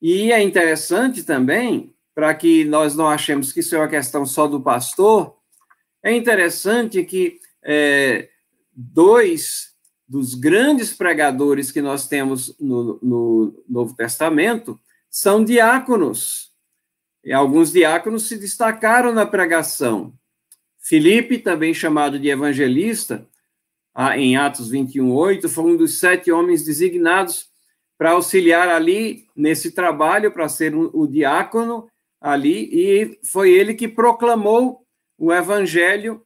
[0.02, 4.48] E é interessante também, para que nós não achemos que isso é uma questão só
[4.48, 5.36] do pastor,
[6.04, 8.30] é interessante que é,
[8.74, 9.72] dois
[10.08, 16.52] dos grandes pregadores que nós temos no, no Novo Testamento são diáconos.
[17.24, 20.14] E alguns diáconos se destacaram na pregação.
[20.82, 23.28] Filipe, também chamado de evangelista,
[24.16, 27.50] em Atos 21, 8, foi um dos sete homens designados
[27.98, 31.88] para auxiliar ali nesse trabalho, para ser o diácono
[32.20, 34.84] ali, e foi ele que proclamou
[35.18, 36.26] o evangelho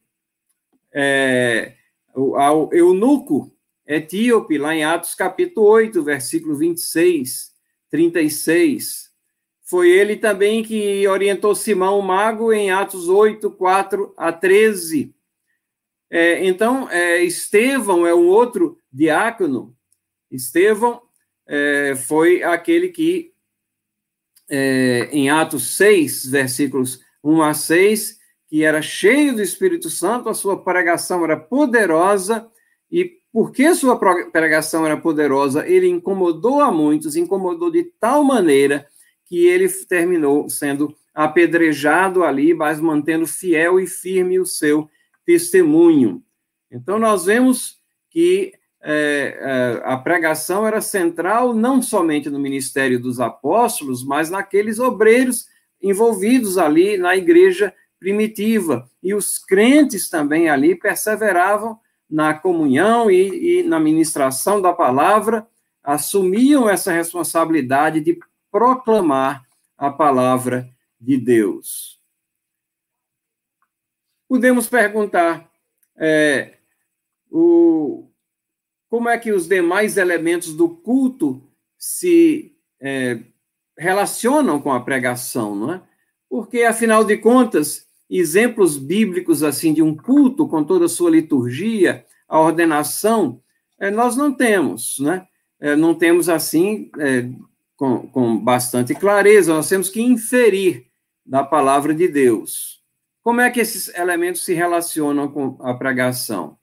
[0.92, 1.74] é,
[2.14, 3.52] ao eunuco
[3.86, 7.52] etíope, lá em Atos capítulo 8, versículo 26,
[7.90, 9.05] 36.
[9.68, 15.12] Foi ele também que orientou Simão o Mago em Atos 8, 4 a 13.
[16.08, 19.74] É, então, é, Estevão é um outro diácono.
[20.30, 21.02] Estevão
[21.48, 23.32] é, foi aquele que,
[24.48, 30.34] é, em Atos 6, versículos 1 a 6, que era cheio do Espírito Santo, a
[30.34, 32.48] sua pregação era poderosa,
[32.88, 33.98] e porque sua
[34.30, 38.86] pregação era poderosa, ele incomodou a muitos, incomodou de tal maneira
[39.26, 44.88] que ele terminou sendo apedrejado ali, mas mantendo fiel e firme o seu
[45.24, 46.22] testemunho.
[46.70, 47.78] Então, nós vemos
[48.10, 54.78] que é, é, a pregação era central não somente no ministério dos apóstolos, mas naqueles
[54.78, 55.46] obreiros
[55.82, 58.88] envolvidos ali na igreja primitiva.
[59.02, 65.46] E os crentes também ali perseveravam na comunhão e, e na ministração da palavra,
[65.82, 68.18] assumiam essa responsabilidade de
[68.56, 70.66] proclamar a palavra
[70.98, 72.00] de Deus.
[74.26, 75.50] Podemos perguntar
[75.94, 76.54] é,
[77.30, 78.08] o,
[78.88, 83.20] como é que os demais elementos do culto se é,
[83.76, 85.82] relacionam com a pregação, não é?
[86.26, 92.06] Porque, afinal de contas, exemplos bíblicos assim de um culto com toda a sua liturgia,
[92.26, 93.42] a ordenação,
[93.78, 95.28] é, nós não temos, né?
[95.60, 97.28] É, não temos assim é,
[97.76, 100.86] com, com bastante clareza, nós temos que inferir
[101.24, 102.82] da palavra de Deus.
[103.22, 106.56] Como é que esses elementos se relacionam com a pregação?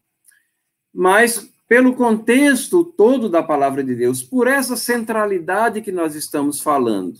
[0.93, 7.19] Mas, pelo contexto todo da palavra de Deus, por essa centralidade que nós estamos falando,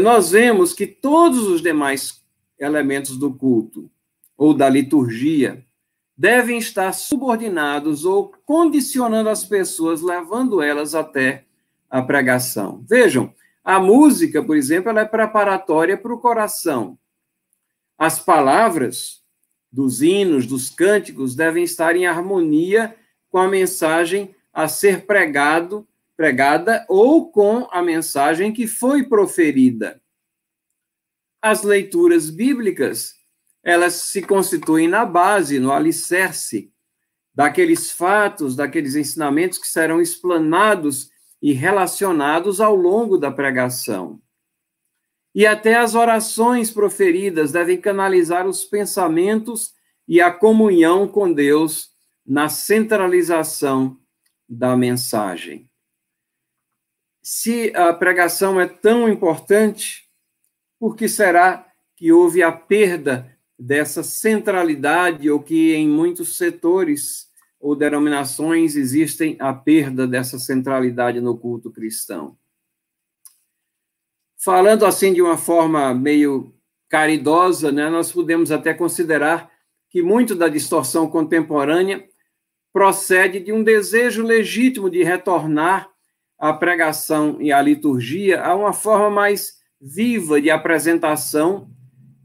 [0.00, 2.22] nós vemos que todos os demais
[2.58, 3.90] elementos do culto
[4.36, 5.64] ou da liturgia
[6.16, 11.44] devem estar subordinados ou condicionando as pessoas, levando elas até
[11.92, 12.84] a pregação.
[12.88, 16.98] Vejam, a música, por exemplo, ela é preparatória para o coração.
[17.96, 19.22] As palavras
[19.70, 22.96] dos hinos, dos cânticos, devem estar em harmonia
[23.30, 30.02] com a mensagem a ser pregado, pregada ou com a mensagem que foi proferida
[31.42, 33.16] as leituras bíblicas,
[33.64, 36.72] elas se constituem na base, no alicerce
[37.34, 41.10] daqueles fatos, daqueles ensinamentos que serão explanados
[41.42, 44.22] e relacionados ao longo da pregação.
[45.34, 49.74] E até as orações proferidas devem canalizar os pensamentos
[50.06, 51.90] e a comunhão com Deus
[52.24, 53.98] na centralização
[54.48, 55.68] da mensagem.
[57.22, 60.08] Se a pregação é tão importante,
[60.78, 67.31] por que será que houve a perda dessa centralidade, ou que em muitos setores
[67.62, 72.36] ou denominações existem a perda dessa centralidade no culto cristão?
[74.36, 76.52] Falando assim de uma forma meio
[76.88, 79.48] caridosa, né, nós podemos até considerar
[79.88, 82.04] que muito da distorção contemporânea
[82.72, 85.88] procede de um desejo legítimo de retornar
[86.36, 91.71] à pregação e à liturgia a uma forma mais viva de apresentação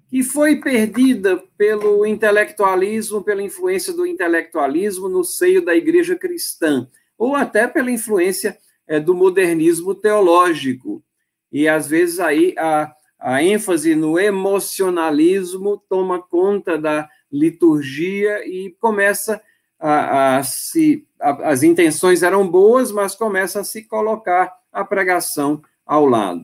[0.10, 6.88] que foi perdida pelo intelectualismo, pela influência do intelectualismo no seio da igreja cristã.
[7.18, 11.04] ou até pela influência é, do modernismo teológico.
[11.52, 19.42] E às vezes aí a, a ênfase no emocionalismo toma conta da liturgia e começa
[19.80, 21.08] a, a se.
[21.20, 26.44] A, as intenções eram boas, mas começa a se colocar a pregação ao lado.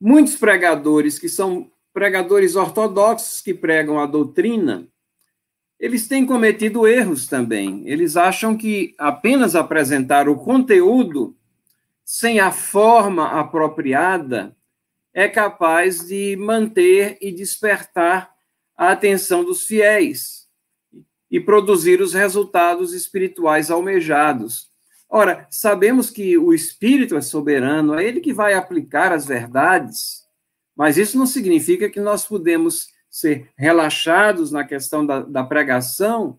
[0.00, 4.88] Muitos pregadores que são pregadores ortodoxos que pregam a doutrina,
[5.78, 7.82] eles têm cometido erros também.
[7.86, 11.36] Eles acham que apenas apresentar o conteúdo
[12.04, 14.56] sem a forma apropriada
[15.12, 18.32] é capaz de manter e despertar
[18.76, 20.48] a atenção dos fiéis
[21.30, 24.70] e produzir os resultados espirituais almejados.
[25.08, 30.21] Ora, sabemos que o Espírito é soberano, é ele que vai aplicar as verdades,
[30.76, 36.38] mas isso não significa que nós podemos ser relaxados na questão da, da pregação,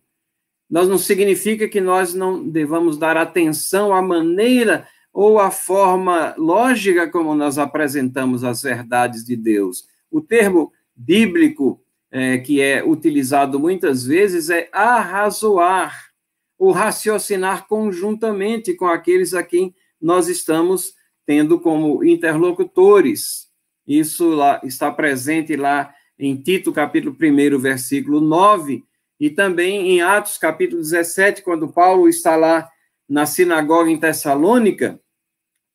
[0.70, 7.08] nós não significa que nós não devamos dar atenção à maneira ou à forma lógica
[7.08, 9.88] como nós apresentamos as verdades de Deus.
[10.10, 11.80] O termo bíblico
[12.10, 16.12] é, que é utilizado muitas vezes é arrazoar,
[16.58, 20.94] ou raciocinar conjuntamente com aqueles a quem nós estamos
[21.26, 23.48] tendo como interlocutores.
[23.88, 28.84] Isso lá, está presente lá em Tito, capítulo 1, versículo 9,
[29.20, 32.70] e também em Atos, capítulo 17, quando Paulo está lá
[33.08, 35.00] na sinagoga em Tessalônica,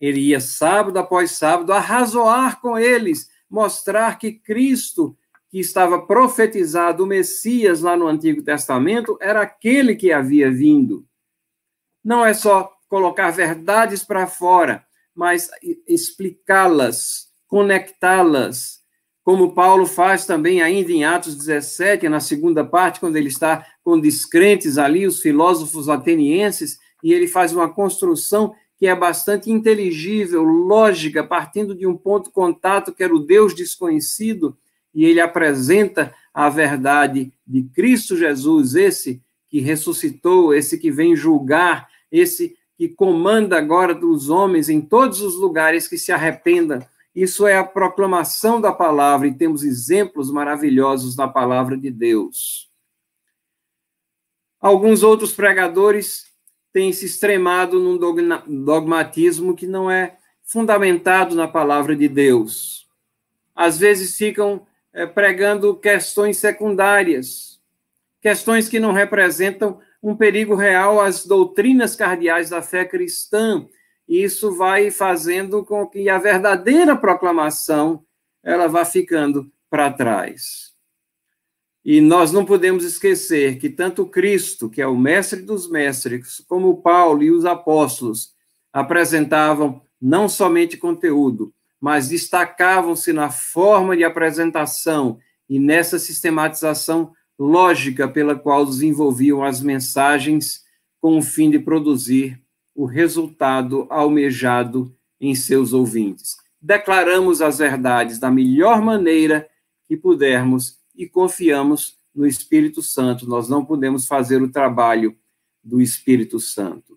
[0.00, 5.16] ele ia sábado após sábado arrazoar com eles, mostrar que Cristo,
[5.50, 11.06] que estava profetizado, o Messias lá no Antigo Testamento, era aquele que havia vindo.
[12.04, 15.50] Não é só colocar verdades para fora, mas
[15.86, 18.78] explicá-las, conectá-las,
[19.24, 23.98] como Paulo faz também ainda em Atos 17, na segunda parte, quando ele está com
[23.98, 31.24] descrentes ali, os filósofos atenienses, e ele faz uma construção que é bastante inteligível, lógica,
[31.24, 34.56] partindo de um ponto de contato que era o Deus desconhecido,
[34.94, 41.88] e ele apresenta a verdade de Cristo Jesus, esse que ressuscitou, esse que vem julgar,
[42.10, 46.80] esse que comanda agora dos homens em todos os lugares que se arrependam.
[47.14, 52.70] Isso é a proclamação da palavra, e temos exemplos maravilhosos na palavra de Deus.
[54.60, 56.26] Alguns outros pregadores
[56.72, 57.96] tem se extremado num
[58.64, 62.88] dogmatismo que não é fundamentado na palavra de Deus.
[63.54, 67.60] Às vezes ficam é, pregando questões secundárias,
[68.20, 73.66] questões que não representam um perigo real às doutrinas cardeais da fé cristã.
[74.08, 78.02] Isso vai fazendo com que a verdadeira proclamação
[78.42, 80.72] ela vá ficando para trás.
[81.84, 86.82] E nós não podemos esquecer que tanto Cristo, que é o mestre dos mestres, como
[86.82, 88.32] Paulo e os apóstolos
[88.72, 98.34] apresentavam não somente conteúdo, mas destacavam-se na forma de apresentação e nessa sistematização lógica pela
[98.36, 100.62] qual desenvolviam as mensagens
[101.00, 102.40] com o fim de produzir
[102.78, 106.36] o resultado almejado em seus ouvintes.
[106.62, 109.50] Declaramos as verdades da melhor maneira
[109.88, 113.28] que pudermos e confiamos no Espírito Santo.
[113.28, 115.18] Nós não podemos fazer o trabalho
[115.60, 116.96] do Espírito Santo.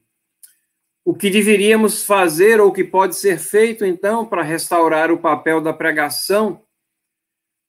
[1.04, 5.60] O que deveríamos fazer ou o que pode ser feito, então, para restaurar o papel
[5.60, 6.62] da pregação,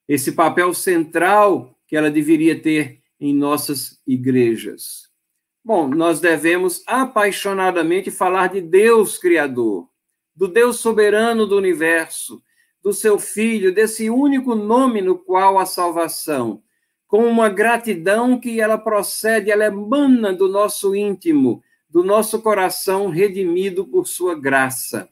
[0.07, 5.11] esse papel central que ela deveria ter em nossas igrejas?
[5.65, 9.87] Bom, nós devemos apaixonadamente falar de Deus Criador,
[10.35, 12.43] do Deus soberano do universo,
[12.83, 16.61] do seu filho, desse único nome no qual a salvação,
[17.07, 23.87] com uma gratidão que ela procede, ela emana do nosso íntimo, do nosso coração redimido
[23.87, 25.07] por sua graça.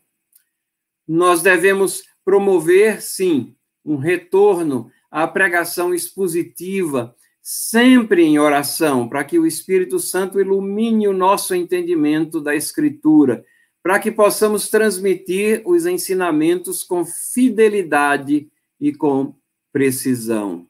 [1.07, 9.45] Nós devemos promover, sim, um retorno à pregação expositiva, sempre em oração, para que o
[9.45, 13.43] Espírito Santo ilumine o nosso entendimento da Escritura
[13.83, 19.35] para que possamos transmitir os ensinamentos com fidelidade e com
[19.71, 20.67] precisão.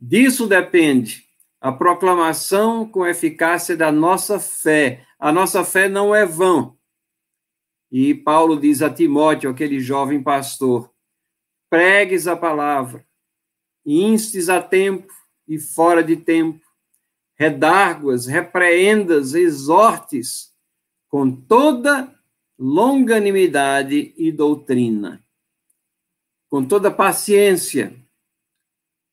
[0.00, 1.24] Disso depende
[1.60, 5.04] a proclamação com eficácia da nossa fé.
[5.18, 6.72] A nossa fé não é vã.
[7.90, 10.92] E Paulo diz a Timóteo, aquele jovem pastor:
[11.70, 13.04] pregues a palavra,
[13.84, 15.12] instes a tempo
[15.48, 16.60] e fora de tempo,
[17.34, 20.52] redarguas, repreendas, exortes
[21.08, 22.14] com toda
[22.58, 25.24] longanimidade e doutrina,
[26.50, 27.94] com toda paciência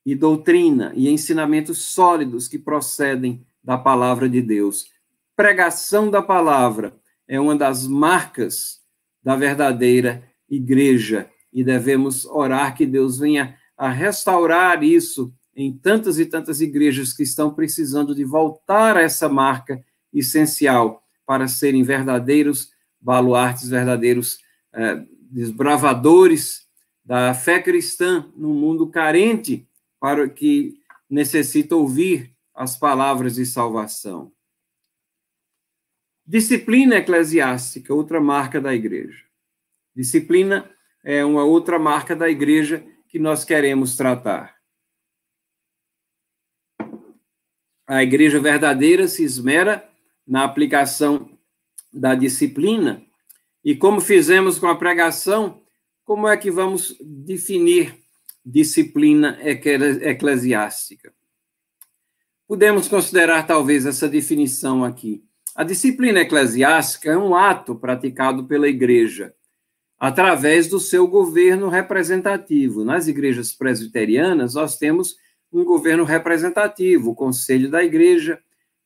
[0.06, 4.88] e doutrina e ensinamentos sólidos que procedem da palavra de Deus.
[5.36, 6.96] pregação da palavra
[7.28, 8.82] é uma das marcas
[9.24, 16.26] da verdadeira igreja e devemos orar que Deus venha a restaurar isso em tantas e
[16.26, 19.84] tantas igrejas que estão precisando de voltar a essa marca
[20.14, 24.40] essencial para serem verdadeiros baluartes, verdadeiros
[24.74, 26.68] eh, desbravadores
[27.04, 29.68] da fé cristã no mundo carente
[30.00, 30.80] para que
[31.10, 34.32] necessita ouvir as palavras de salvação.
[36.26, 39.24] Disciplina eclesiástica, outra marca da igreja.
[39.96, 40.70] Disciplina
[41.04, 44.55] é uma outra marca da igreja que nós queremos tratar.
[47.88, 49.88] A igreja verdadeira se esmera
[50.28, 51.30] na aplicação
[51.94, 53.06] da disciplina
[53.64, 55.62] e como fizemos com a pregação,
[56.04, 57.96] como é que vamos definir
[58.46, 61.14] disciplina eclesiástica?
[62.48, 65.24] Podemos considerar talvez essa definição aqui.
[65.56, 69.34] A disciplina eclesiástica é um ato praticado pela igreja
[69.98, 72.84] através do seu governo representativo.
[72.84, 75.16] Nas igrejas presbiterianas, nós temos
[75.52, 78.40] um governo representativo, o conselho da igreja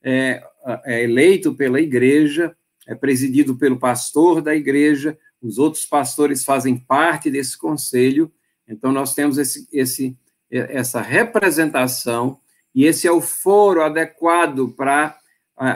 [0.04, 0.44] é,
[0.86, 2.56] é eleito pela igreja,
[2.88, 8.32] é presidido pelo pastor da igreja, os outros pastores fazem parte desse conselho,
[8.68, 10.18] então nós temos esse, esse,
[10.52, 12.40] essa representação,
[12.74, 15.18] e esse é o foro adequado para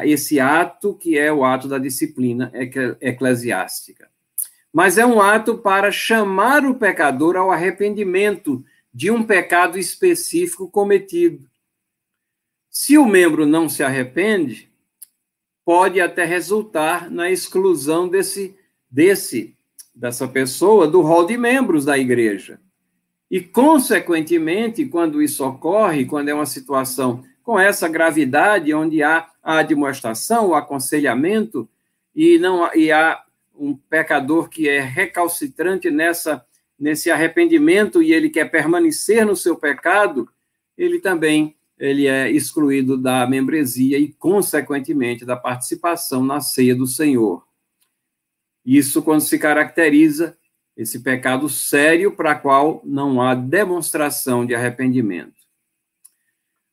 [0.04, 2.52] esse ato, que é o ato da disciplina
[3.02, 4.08] eclesiástica.
[4.72, 8.64] Mas é um ato para chamar o pecador ao arrependimento
[8.94, 11.50] de um pecado específico cometido.
[12.70, 14.70] Se o membro não se arrepende,
[15.66, 18.56] pode até resultar na exclusão desse
[18.90, 19.56] desse
[19.96, 22.60] dessa pessoa do rol de membros da igreja.
[23.30, 29.62] E consequentemente, quando isso ocorre, quando é uma situação com essa gravidade onde há a
[29.62, 31.68] demonstração, o aconselhamento
[32.16, 33.24] e não e há
[33.56, 36.44] um pecador que é recalcitrante nessa
[36.80, 40.30] nesse arrependimento e ele quer permanecer no seu pecado,
[40.78, 47.46] ele também ele é excluído da membresia e consequentemente da participação na ceia do Senhor.
[48.66, 50.38] Isso quando se caracteriza
[50.78, 55.44] esse pecado sério para qual não há demonstração de arrependimento.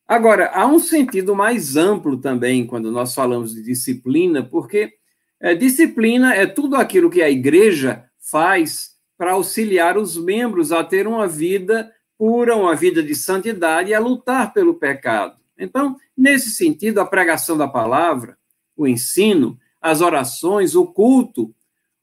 [0.07, 4.93] Agora, há um sentido mais amplo também quando nós falamos de disciplina, porque
[5.39, 8.90] é, disciplina é tudo aquilo que a igreja faz
[9.21, 13.99] para auxiliar os membros a ter uma vida pura, uma vida de santidade e a
[13.99, 15.37] lutar pelo pecado.
[15.55, 18.35] Então, nesse sentido, a pregação da palavra,
[18.75, 21.53] o ensino, as orações, o culto,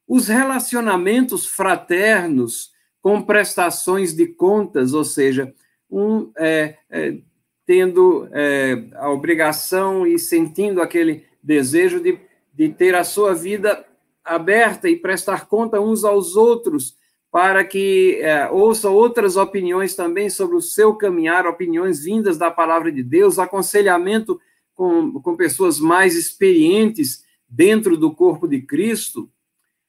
[0.07, 5.53] os relacionamentos fraternos com prestações de contas, ou seja,
[5.91, 7.17] um é, é,
[7.65, 12.17] tendo é, a obrigação e sentindo aquele desejo de
[12.53, 13.85] de ter a sua vida
[14.21, 16.98] aberta e prestar conta uns aos outros,
[17.31, 22.91] para que é, ouça outras opiniões também sobre o seu caminhar, opiniões vindas da palavra
[22.91, 24.39] de Deus, aconselhamento
[24.73, 29.29] com, com pessoas mais experientes dentro do corpo de Cristo,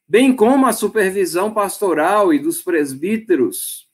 [0.07, 3.89] bem como a supervisão pastoral e dos presbíteros.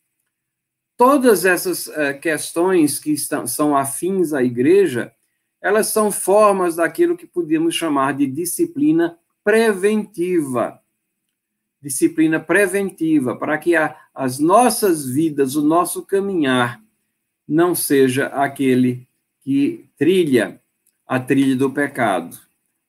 [0.97, 5.13] Todas essas é, questões que estão, são afins à igreja,
[5.61, 10.81] elas são formas daquilo que podemos chamar de disciplina preventiva.
[11.87, 16.83] Disciplina preventiva, para que a, as nossas vidas, o nosso caminhar,
[17.47, 19.07] não seja aquele
[19.45, 20.61] que trilha
[21.07, 22.37] a trilha do pecado,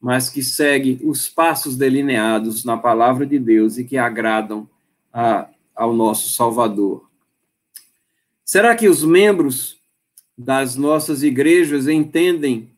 [0.02, 4.68] mas que segue os passos delineados na palavra de Deus e que agradam
[5.14, 7.08] a, ao nosso Salvador.
[8.44, 9.78] Será que os membros
[10.36, 12.72] das nossas igrejas entendem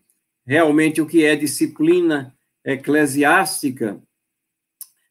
[0.45, 4.01] realmente o que é disciplina eclesiástica?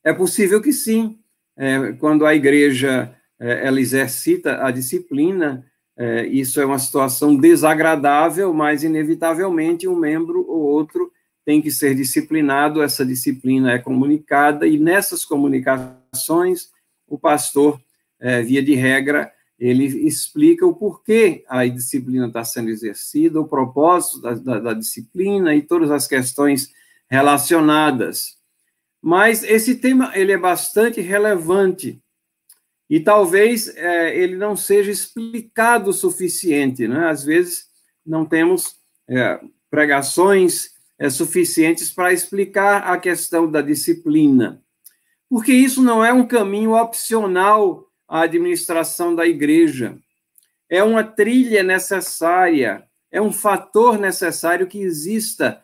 [0.09, 1.19] É possível que sim.
[1.55, 5.67] É, quando a igreja é, ela exercita a disciplina,
[5.99, 11.13] é, isso é uma situação desagradável, mas inevitavelmente um membro ou outro
[11.45, 16.71] tem que ser disciplinado, essa disciplina é comunicada, e nessas comunicações,
[17.07, 17.79] o pastor,
[18.19, 24.23] é, via de regra, ele explica o porquê a disciplina está sendo exercida, o propósito
[24.23, 26.73] da, da, da, disciplina e todas as questões
[27.11, 28.38] relacionadas.
[29.03, 32.03] Mas esse tema ele é bastante relevante
[32.91, 37.09] e talvez é, ele não seja explicado o suficiente, né?
[37.09, 37.67] Às vezes
[38.05, 38.77] não temos
[39.09, 39.41] é,
[39.71, 44.63] pregações é, suficientes para explicar a questão da disciplina,
[45.29, 49.99] porque isso não é um caminho opcional a administração da igreja.
[50.71, 55.63] É uma trilha necessária, é um fator necessário que exista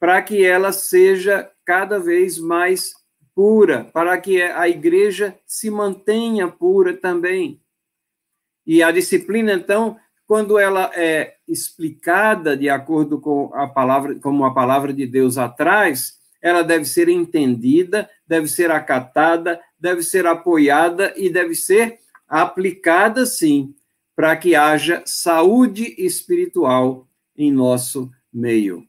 [0.00, 2.92] para que ela seja cada vez mais
[3.34, 7.62] pura, para que a igreja se mantenha pura também.
[8.66, 9.96] E a disciplina, então,
[10.26, 16.18] quando ela é explicada de acordo com a palavra, como a palavra de Deus atrás,
[16.42, 23.74] ela deve ser entendida, deve ser acatada, deve ser apoiada e deve ser aplicada, sim,
[24.14, 28.86] para que haja saúde espiritual em nosso meio.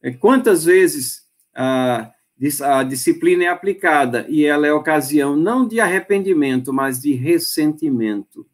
[0.00, 1.21] É, quantas vezes
[1.54, 2.12] a,
[2.62, 8.46] a disciplina é aplicada e ela é ocasião não de arrependimento, mas de ressentimento?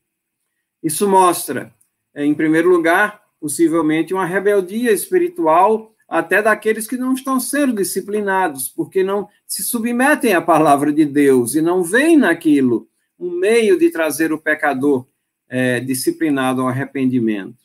[0.83, 1.75] Isso mostra,
[2.15, 9.03] em primeiro lugar, possivelmente uma rebeldia espiritual até daqueles que não estão sendo disciplinados, porque
[9.03, 12.89] não se submetem à palavra de Deus e não veem naquilo
[13.19, 15.07] um meio de trazer o pecador
[15.49, 17.59] é, disciplinado ao arrependimento.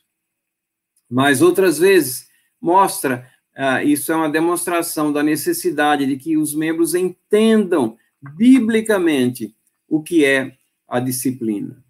[1.09, 2.27] Mas outras vezes
[2.59, 7.97] mostra, ah, isso é uma demonstração da necessidade de que os membros entendam
[8.35, 9.55] biblicamente
[9.87, 11.83] o que é a disciplina.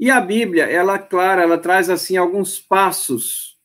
[0.00, 3.58] E a Bíblia, ela, clara, ela traz, assim, alguns passos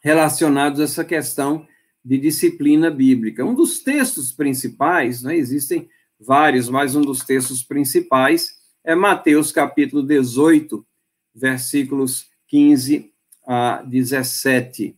[0.00, 1.66] relacionados a essa questão
[2.04, 3.44] de disciplina bíblica.
[3.44, 5.88] Um dos textos principais, né, existem
[6.20, 10.86] vários, mas um dos textos principais é Mateus capítulo 18,
[11.34, 13.12] versículos 15
[13.46, 14.96] a 17.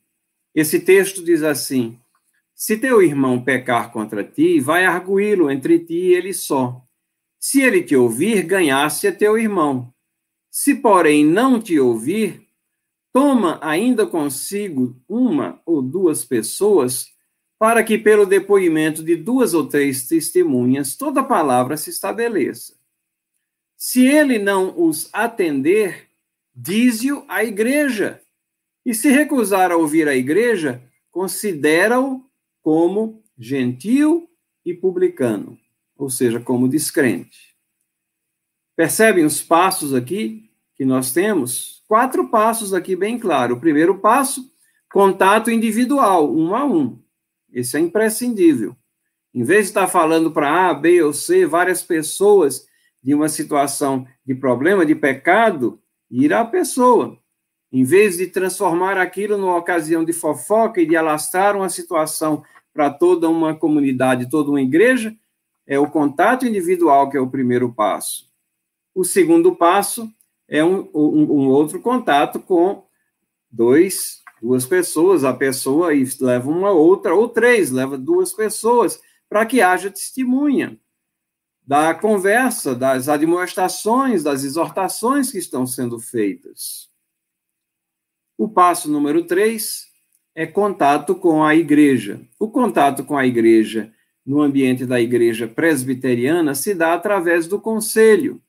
[0.58, 1.96] Esse texto diz assim:
[2.52, 6.82] Se teu irmão pecar contra ti, vai arguí-lo entre ti e ele só.
[7.38, 9.94] Se ele te ouvir, ganhaste a teu irmão.
[10.50, 12.44] Se, porém, não te ouvir,
[13.12, 17.06] toma ainda consigo uma ou duas pessoas,
[17.56, 22.74] para que, pelo depoimento de duas ou três testemunhas, toda palavra se estabeleça.
[23.76, 26.08] Se ele não os atender,
[26.52, 28.20] dize-o à igreja.
[28.88, 32.24] E se recusar a ouvir a igreja, considera-o
[32.62, 34.26] como gentil
[34.64, 35.58] e publicano,
[35.94, 37.54] ou seja, como descrente.
[38.74, 41.84] Percebem os passos aqui que nós temos?
[41.86, 43.56] Quatro passos aqui bem claro.
[43.56, 44.50] O primeiro passo,
[44.90, 46.98] contato individual, um a um.
[47.52, 48.74] Esse é imprescindível.
[49.34, 52.66] Em vez de estar falando para A, B ou C, várias pessoas
[53.02, 55.78] de uma situação de problema, de pecado,
[56.10, 57.18] ir à pessoa.
[57.70, 62.42] Em vez de transformar aquilo numa ocasião de fofoca e de alastrar uma situação
[62.72, 65.14] para toda uma comunidade, toda uma igreja,
[65.66, 68.30] é o contato individual que é o primeiro passo.
[68.94, 70.10] O segundo passo
[70.48, 72.86] é um, um, um outro contato com
[73.50, 75.90] dois, duas pessoas, a pessoa
[76.20, 80.78] leva uma outra, ou três, leva duas pessoas, para que haja testemunha
[81.66, 86.87] da conversa, das admoestações, das exortações que estão sendo feitas.
[88.38, 89.88] O passo número três
[90.32, 92.20] é contato com a igreja.
[92.38, 93.92] O contato com a igreja
[94.24, 98.40] no ambiente da igreja presbiteriana se dá através do conselho.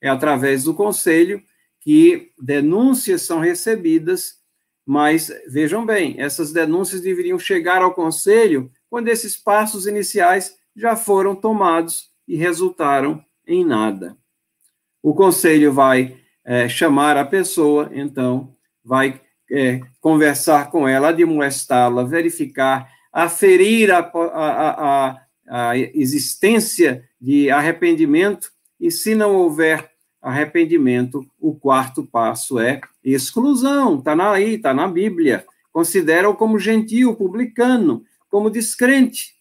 [0.00, 1.42] É através do conselho
[1.78, 4.38] que denúncias são recebidas,
[4.86, 11.34] mas vejam bem, essas denúncias deveriam chegar ao conselho quando esses passos iniciais já foram
[11.34, 14.16] tomados e resultaram em nada.
[15.02, 18.56] O conselho vai é, chamar a pessoa, então,
[18.88, 19.20] vai
[19.50, 28.90] é, conversar com ela, admoestá-la, verificar, aferir a, a, a, a existência de arrependimento, e
[28.90, 29.90] se não houver
[30.22, 35.44] arrependimento, o quarto passo é exclusão, está aí, está na Bíblia.
[35.70, 39.34] Considera-o como gentil, publicano, como descrente,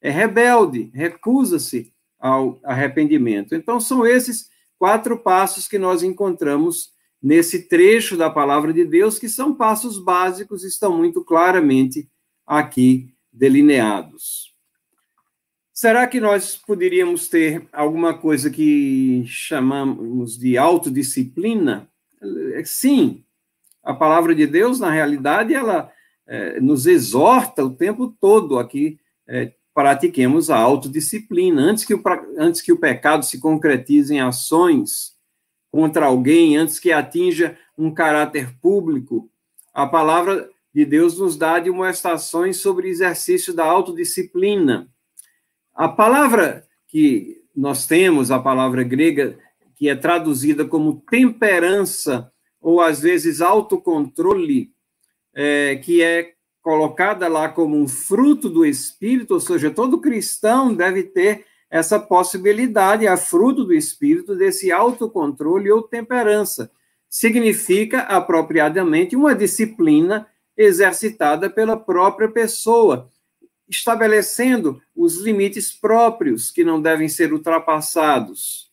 [0.00, 3.54] é rebelde, recusa-se ao arrependimento.
[3.54, 6.93] Então, são esses quatro passos que nós encontramos
[7.24, 12.06] nesse trecho da palavra de Deus, que são passos básicos, estão muito claramente
[12.46, 14.54] aqui delineados.
[15.72, 21.88] Será que nós poderíamos ter alguma coisa que chamamos de autodisciplina?
[22.62, 23.24] Sim,
[23.82, 25.90] a palavra de Deus, na realidade, ela
[26.26, 31.62] é, nos exorta o tempo todo aqui é, pratiquemos a autodisciplina.
[31.62, 32.02] Antes que, o,
[32.36, 35.13] antes que o pecado se concretize em ações
[35.74, 39.28] contra alguém, antes que atinja um caráter público,
[39.74, 44.88] a palavra de Deus nos dá demonstrações sobre exercício da autodisciplina.
[45.74, 49.36] A palavra que nós temos, a palavra grega,
[49.74, 54.70] que é traduzida como temperança, ou às vezes autocontrole,
[55.34, 61.02] é, que é colocada lá como um fruto do Espírito, ou seja, todo cristão deve
[61.02, 61.44] ter
[61.74, 66.70] essa possibilidade, a fruto do Espírito, desse autocontrole ou temperança.
[67.10, 70.24] Significa apropriadamente uma disciplina
[70.56, 73.10] exercitada pela própria pessoa,
[73.68, 78.70] estabelecendo os limites próprios que não devem ser ultrapassados.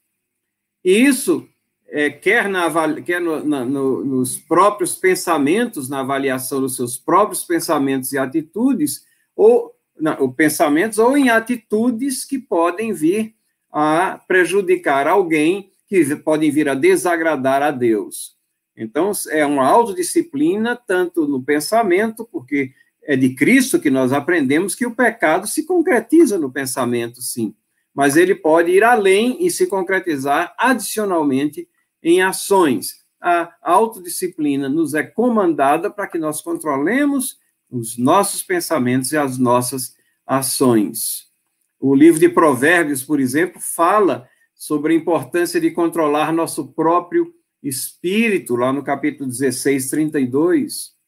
[0.85, 1.49] E isso,
[1.87, 7.43] é, quer, na, quer no, na, no, nos próprios pensamentos, na avaliação dos seus próprios
[7.43, 9.03] pensamentos e atitudes,
[9.35, 13.35] ou, na, ou pensamentos, ou em atitudes que podem vir
[13.71, 18.35] a prejudicar alguém, que podem vir a desagradar a Deus.
[18.75, 22.71] Então, é uma autodisciplina, tanto no pensamento, porque
[23.03, 27.53] é de Cristo que nós aprendemos que o pecado se concretiza no pensamento, sim,
[27.93, 31.67] mas ele pode ir além e se concretizar adicionalmente
[32.01, 33.01] em ações.
[33.19, 37.37] A autodisciplina nos é comandada para que nós controlemos
[37.71, 39.95] os nossos pensamentos e as nossas
[40.27, 41.31] ações.
[41.79, 48.55] O livro de Provérbios, por exemplo, fala sobre a importância de controlar nosso próprio espírito,
[48.55, 51.01] lá no capítulo 16, 32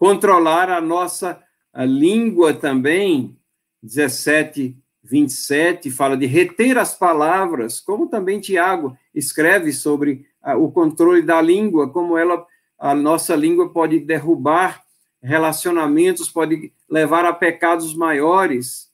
[0.00, 1.42] controlar a nossa
[1.74, 3.38] a língua também,
[3.82, 11.22] 17, 27, fala de reter as palavras, como também Tiago escreve sobre a, o controle
[11.22, 12.44] da língua, como ela,
[12.78, 14.82] a nossa língua pode derrubar
[15.22, 18.90] relacionamentos, pode levar a pecados maiores.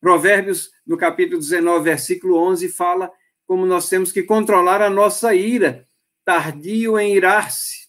[0.00, 3.10] Provérbios, no capítulo 19, versículo 11, fala
[3.46, 5.86] como nós temos que controlar a nossa ira,
[6.24, 7.80] tardio em irar-se,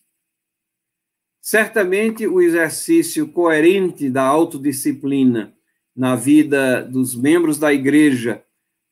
[1.42, 5.54] Certamente o exercício coerente da autodisciplina
[5.94, 8.44] na vida dos membros da igreja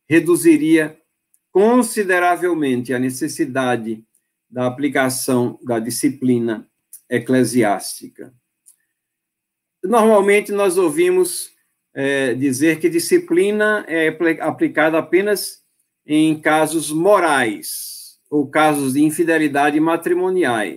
[0.09, 0.99] reduziria
[1.51, 4.03] consideravelmente a necessidade
[4.49, 6.67] da aplicação da disciplina
[7.07, 8.33] eclesiástica.
[9.83, 11.51] Normalmente nós ouvimos
[11.93, 14.09] é, dizer que disciplina é
[14.41, 15.63] aplicada apenas
[16.05, 20.75] em casos morais ou casos de infidelidade matrimonial.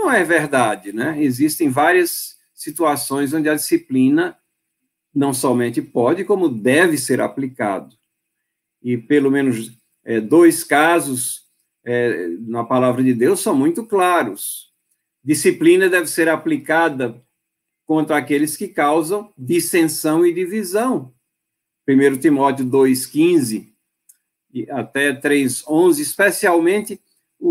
[0.00, 1.22] não é verdade, né?
[1.22, 4.36] Existem várias situações onde a disciplina
[5.14, 7.96] não somente pode, como deve ser aplicado.
[8.82, 9.72] E pelo menos
[10.04, 11.46] é, dois casos
[11.84, 14.69] é, na palavra de Deus são muito claros.
[15.30, 17.22] Disciplina deve ser aplicada
[17.86, 21.14] contra aqueles que causam dissensão e divisão.
[21.88, 23.68] 1 Timóteo 2,15
[24.70, 27.00] até 3,11, especialmente
[27.38, 27.48] o,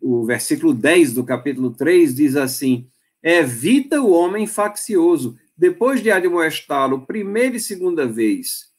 [0.00, 2.86] o, o versículo 10 do capítulo 3 diz assim:
[3.20, 8.70] Evita o homem faccioso, depois de admoestá-lo primeira e segunda vez,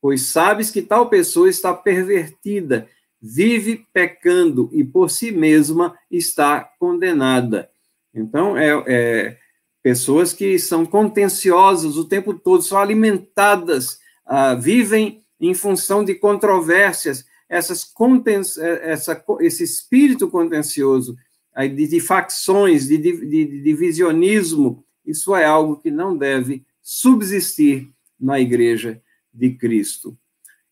[0.00, 2.88] pois sabes que tal pessoa está pervertida,
[3.20, 7.71] vive pecando e por si mesma está condenada.
[8.14, 9.38] Então, é, é
[9.82, 17.24] pessoas que são contenciosas o tempo todo, são alimentadas, ah, vivem em função de controvérsias,
[17.48, 21.16] essas conten é, essa, esse espírito contencioso
[21.74, 28.40] de, de facções, de, de, de divisionismo, isso é algo que não deve subsistir na
[28.40, 29.02] igreja
[29.34, 30.16] de Cristo.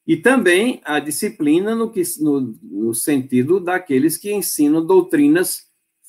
[0.06, 5.66] E também a disciplina no, que, no, no sentido daqueles que ensinam doutrinas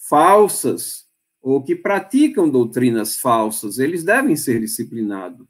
[0.08, 1.06] falsas
[1.42, 5.48] ou que praticam doutrinas falsas, eles devem ser disciplinados.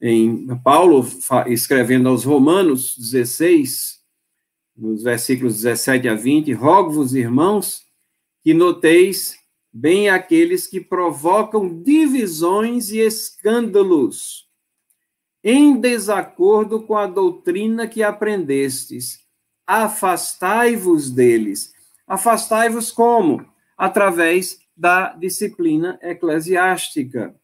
[0.00, 1.06] Em Paulo,
[1.46, 4.00] escrevendo aos Romanos 16,
[4.76, 7.82] nos versículos 17 a 20, rogo-vos, irmãos,
[8.42, 9.36] que noteis
[9.72, 14.48] bem aqueles que provocam divisões e escândalos,
[15.42, 19.20] em desacordo com a doutrina que aprendestes.
[19.66, 21.72] Afastai-vos deles.
[22.06, 23.44] Afastai-vos como?
[23.76, 27.34] Através da disciplina eclesiástica.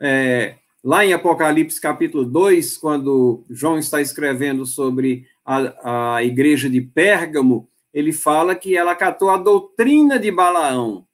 [0.00, 6.80] É, lá em Apocalipse capítulo 2, quando João está escrevendo sobre a, a igreja de
[6.80, 11.06] Pérgamo, ele fala que ela acatou a doutrina de Balaão,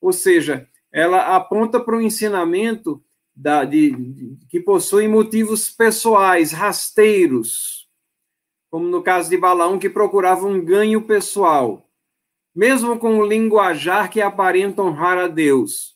[0.00, 3.02] ou seja, ela aponta para um ensinamento
[3.34, 7.88] da, de, de, que possui motivos pessoais, rasteiros,
[8.70, 11.88] como no caso de Balaão, que procurava um ganho pessoal,
[12.54, 15.94] mesmo com o linguajar que aparenta honrar a Deus.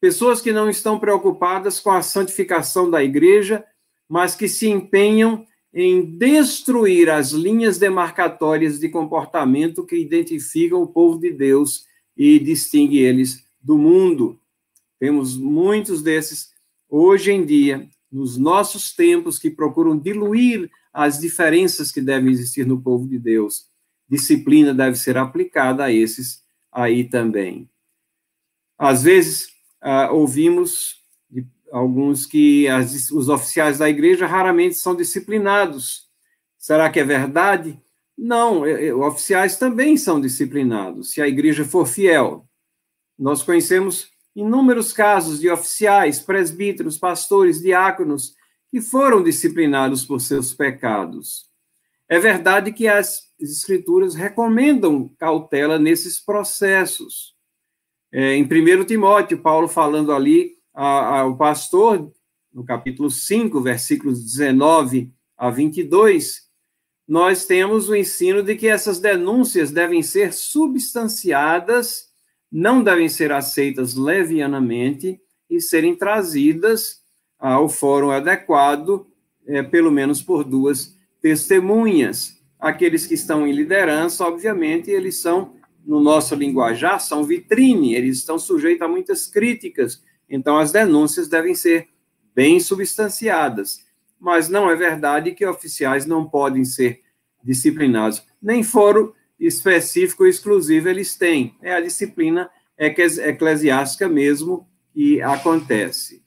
[0.00, 3.64] Pessoas que não estão preocupadas com a santificação da igreja,
[4.08, 11.18] mas que se empenham em destruir as linhas demarcatórias de comportamento que identificam o povo
[11.18, 14.38] de Deus e distingue eles do mundo.
[15.00, 16.50] Temos muitos desses
[16.88, 22.80] hoje em dia, nos nossos tempos, que procuram diluir as diferenças que devem existir no
[22.80, 23.71] povo de Deus.
[24.08, 27.68] Disciplina deve ser aplicada a esses aí também.
[28.78, 29.48] Às vezes,
[29.80, 31.02] ah, ouvimos
[31.72, 36.06] alguns que as, os oficiais da igreja raramente são disciplinados.
[36.58, 37.80] Será que é verdade?
[38.16, 42.46] Não, é, é, oficiais também são disciplinados, se a igreja for fiel.
[43.18, 48.34] Nós conhecemos inúmeros casos de oficiais, presbíteros, pastores, diáconos
[48.70, 51.51] que foram disciplinados por seus pecados.
[52.08, 57.34] É verdade que as escrituras recomendam cautela nesses processos.
[58.12, 62.12] É, em 1 Timóteo, Paulo falando ali ao pastor,
[62.52, 66.42] no capítulo 5, versículos 19 a 22,
[67.08, 72.10] nós temos o ensino de que essas denúncias devem ser substanciadas,
[72.50, 77.02] não devem ser aceitas levianamente e serem trazidas
[77.38, 79.06] ao fórum adequado,
[79.46, 82.42] é, pelo menos por duas testemunhas.
[82.58, 85.54] Aqueles que estão em liderança, obviamente, eles são,
[85.84, 91.54] no nosso linguajar, são vitrine, eles estão sujeitos a muitas críticas, então as denúncias devem
[91.54, 91.88] ser
[92.34, 93.80] bem substanciadas.
[94.20, 97.00] Mas não é verdade que oficiais não podem ser
[97.42, 98.24] disciplinados.
[98.40, 101.56] Nem foro específico exclusivo eles têm.
[101.60, 102.48] É a disciplina
[102.78, 106.22] eclesiástica mesmo que acontece.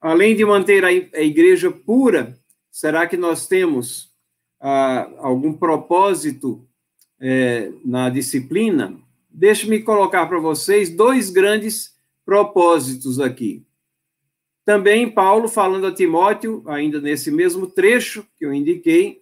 [0.00, 2.41] Além de manter a igreja pura,
[2.72, 4.10] será que nós temos
[4.58, 6.66] ah, algum propósito
[7.20, 8.98] é, na disciplina?
[9.30, 11.94] Deixe-me colocar para vocês dois grandes
[12.24, 13.64] propósitos aqui.
[14.64, 19.20] Também Paulo, falando a Timóteo, ainda nesse mesmo trecho que eu indiquei,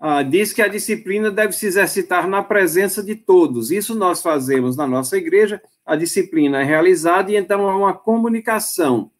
[0.00, 3.70] ah, diz que a disciplina deve se exercitar na presença de todos.
[3.70, 9.10] Isso nós fazemos na nossa igreja, a disciplina é realizada e então há uma comunicação.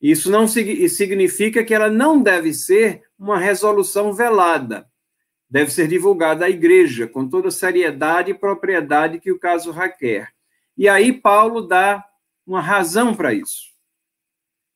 [0.00, 4.88] Isso não significa que ela não deve ser uma resolução velada.
[5.50, 10.32] Deve ser divulgada à igreja com toda a seriedade e propriedade que o caso requer.
[10.76, 12.04] E aí Paulo dá
[12.46, 13.68] uma razão para isso.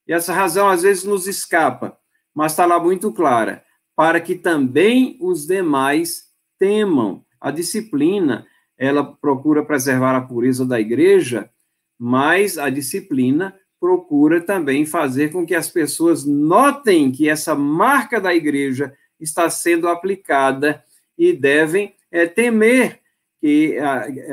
[0.07, 1.97] E essa razão às vezes nos escapa,
[2.35, 3.65] mas está lá muito clara,
[3.95, 6.25] para que também os demais
[6.59, 7.25] temam.
[7.41, 8.47] A disciplina,
[8.77, 11.51] ela procura preservar a pureza da igreja,
[11.99, 18.33] mas a disciplina procura também fazer com que as pessoas notem que essa marca da
[18.33, 20.85] igreja está sendo aplicada
[21.19, 23.01] e devem é, temer
[23.41, 23.77] que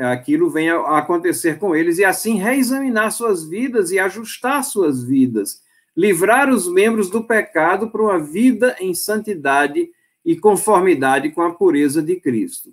[0.08, 5.64] aquilo venha a acontecer com eles e assim reexaminar suas vidas e ajustar suas vidas,
[5.96, 9.90] livrar os membros do pecado para uma vida em santidade
[10.24, 12.72] e conformidade com a pureza de Cristo.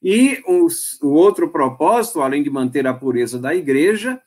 [0.00, 4.22] E os, o outro propósito, além de manter a pureza da igreja,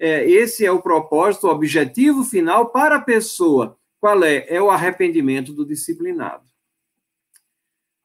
[0.00, 3.78] é, esse é o propósito, o objetivo final para a pessoa.
[4.00, 4.46] Qual é?
[4.48, 6.48] É o arrependimento do disciplinado.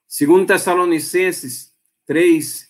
[0.06, 1.74] Segundo Tessalonicenses
[2.06, 2.70] 3,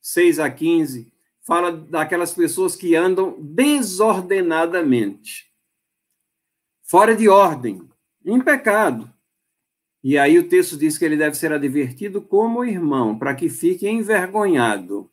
[0.00, 1.12] 6 a 15,
[1.42, 5.52] fala daquelas pessoas que andam desordenadamente,
[6.82, 7.86] fora de ordem,
[8.24, 9.12] em pecado.
[10.02, 13.86] E aí o texto diz que ele deve ser advertido como irmão, para que fique
[13.86, 15.11] envergonhado.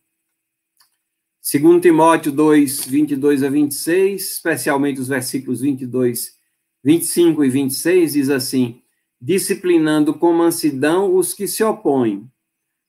[1.51, 6.37] Segundo Timóteo 2, 22 a 26, especialmente os versículos 22,
[6.83, 8.83] 25 e 26, diz assim:
[9.19, 12.29] disciplinando com mansidão os que se opõem,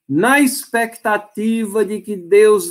[0.06, 2.70] na expectativa de que Deus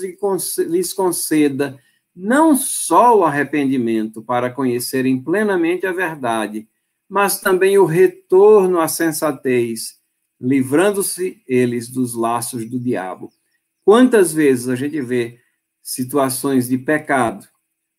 [0.59, 1.79] lhes conceda
[2.15, 6.67] não só o arrependimento para conhecerem plenamente a verdade,
[7.09, 9.97] mas também o retorno à sensatez,
[10.39, 13.33] livrando-se eles dos laços do diabo.
[13.83, 15.39] Quantas vezes a gente vê
[15.93, 17.47] situações de pecado,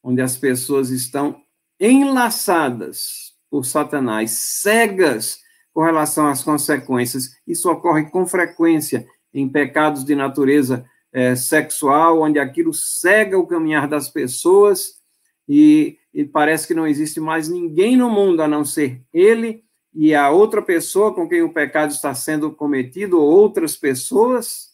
[0.00, 1.42] onde as pessoas estão
[1.78, 5.40] enlaçadas por Satanás, cegas
[5.72, 7.30] com relação às consequências.
[7.44, 13.88] Isso ocorre com frequência em pecados de natureza é, sexual, onde aquilo cega o caminhar
[13.88, 15.00] das pessoas
[15.48, 20.14] e, e parece que não existe mais ninguém no mundo a não ser ele e
[20.14, 24.68] a outra pessoa com quem o pecado está sendo cometido, ou outras pessoas,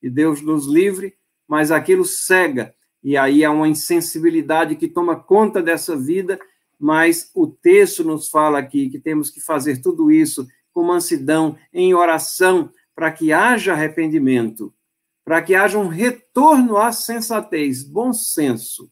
[0.00, 1.16] e Deus nos livre,
[1.50, 2.72] mas aquilo cega,
[3.02, 6.38] e aí há uma insensibilidade que toma conta dessa vida,
[6.78, 11.92] mas o texto nos fala aqui que temos que fazer tudo isso com mansidão, em
[11.92, 14.72] oração, para que haja arrependimento,
[15.24, 18.88] para que haja um retorno à sensatez, bom senso.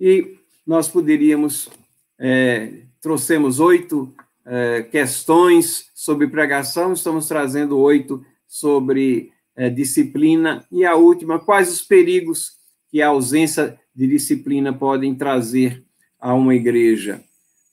[0.00, 1.70] E nós poderíamos,
[2.18, 4.12] é, trouxemos oito
[4.44, 10.66] é, questões sobre pregação, estamos trazendo oito sobre é, disciplina.
[10.70, 12.52] E a última, quais os perigos
[12.90, 15.84] que a ausência de disciplina podem trazer
[16.18, 17.22] a uma igreja?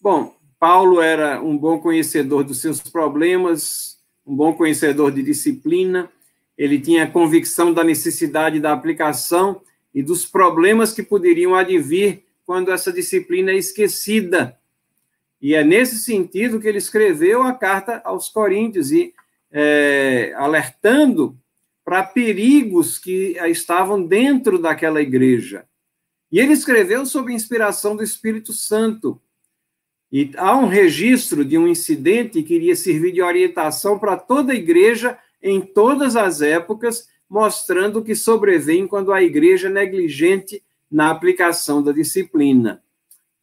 [0.02, 6.10] Bom, Paulo era um bom conhecedor dos seus problemas, um bom conhecedor de disciplina,
[6.58, 9.62] ele tinha convicção da necessidade da aplicação
[9.94, 14.58] e dos problemas que poderiam advir quando essa disciplina é esquecida.
[15.42, 19.14] E é nesse sentido que ele escreveu a carta aos Coríntios, e
[19.50, 21.38] é, alertando
[21.90, 25.66] para perigos que estavam dentro daquela igreja.
[26.32, 29.20] E ele escreveu sob inspiração do Espírito Santo.
[30.12, 34.56] E há um registro de um incidente que iria servir de orientação para toda a
[34.56, 41.10] igreja em todas as épocas, mostrando o que sobrevém quando a igreja é negligente na
[41.10, 42.84] aplicação da disciplina.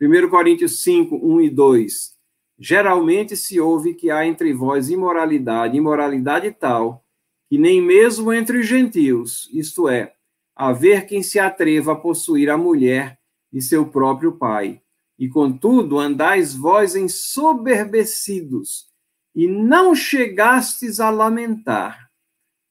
[0.01, 2.15] 1 Coríntios 5, 1 e 2.
[2.61, 7.05] Geralmente se ouve que há entre vós imoralidade, imoralidade tal,
[7.49, 10.13] que nem mesmo entre os gentios, isto é,
[10.55, 13.19] haver quem se atreva a possuir a mulher
[13.53, 14.81] de seu próprio pai.
[15.19, 18.87] E contudo, andais vós ensoberbecidos,
[19.35, 22.11] e não chegastes a lamentar,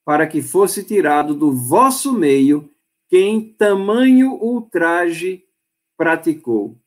[0.04, 2.70] para que fosse tirado do vosso meio
[3.08, 5.44] quem tamanho ultraje
[5.96, 6.78] praticou.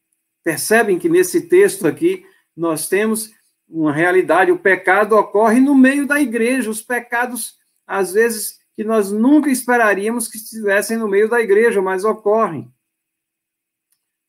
[0.43, 2.25] Percebem que nesse texto aqui
[2.55, 3.31] nós temos
[3.67, 7.58] uma realidade, o pecado ocorre no meio da igreja, os pecados,
[7.89, 12.71] às vezes, que nós nunca esperaríamos que estivessem no meio da igreja, mas ocorrem.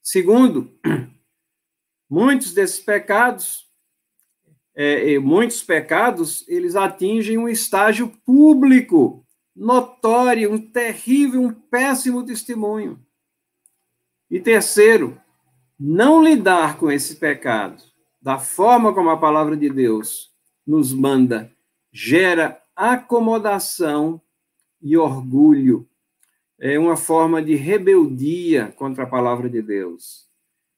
[0.03, 0.75] Segundo,
[2.09, 3.71] muitos desses pecados,
[4.75, 12.99] é, muitos pecados, eles atingem um estágio público, notório, um terrível, um péssimo testemunho.
[14.31, 15.21] E terceiro,
[15.79, 17.83] não lidar com esse pecado
[18.23, 20.31] da forma como a palavra de Deus
[20.67, 21.55] nos manda,
[21.93, 24.19] gera acomodação
[24.81, 25.87] e orgulho.
[26.59, 30.27] É uma forma de rebeldia contra a palavra de Deus.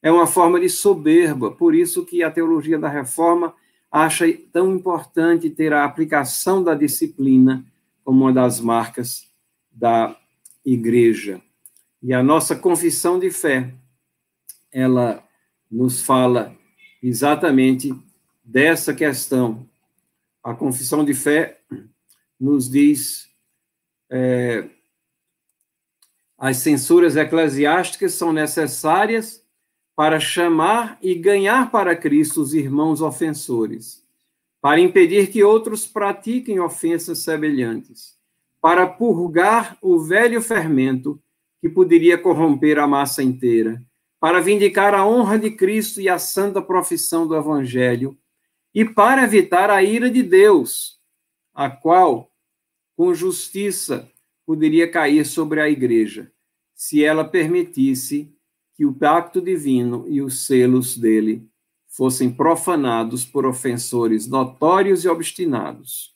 [0.03, 3.55] É uma forma de soberba, por isso que a teologia da reforma
[3.89, 7.65] acha tão importante ter a aplicação da disciplina
[8.03, 9.31] como uma das marcas
[9.71, 10.17] da
[10.67, 11.41] igreja.
[12.03, 13.73] E a nossa confissão de fé,
[14.73, 15.23] ela
[15.71, 16.53] nos fala
[17.01, 17.95] exatamente
[18.43, 19.65] dessa questão.
[20.43, 21.62] A confissão de fé
[22.43, 23.29] nos diz
[24.11, 24.69] é,
[26.37, 29.43] as censuras eclesiásticas são necessárias
[29.95, 34.05] para chamar e ganhar para Cristo os irmãos ofensores,
[34.61, 38.17] para impedir que outros pratiquem ofensas semelhantes,
[38.61, 41.23] para purgar o velho fermento
[41.61, 43.81] que poderia corromper a massa inteira
[44.23, 48.17] para vindicar a honra de Cristo e a santa profissão do Evangelho,
[48.73, 51.01] e para evitar a ira de Deus,
[51.53, 52.32] a qual,
[52.97, 54.11] com justiça,
[54.47, 56.31] poderia cair sobre a igreja,
[56.75, 58.35] se ela permitisse
[58.75, 61.49] que o pacto divino e os selos dele
[61.87, 66.15] fossem profanados por ofensores notórios e obstinados.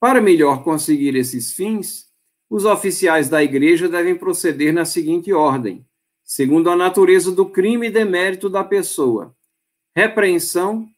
[0.00, 2.06] Para melhor conseguir esses fins,
[2.48, 5.86] os oficiais da igreja devem proceder na seguinte ordem:
[6.24, 9.34] segundo a natureza do crime e demérito da pessoa.
[9.94, 10.88] Repreensão,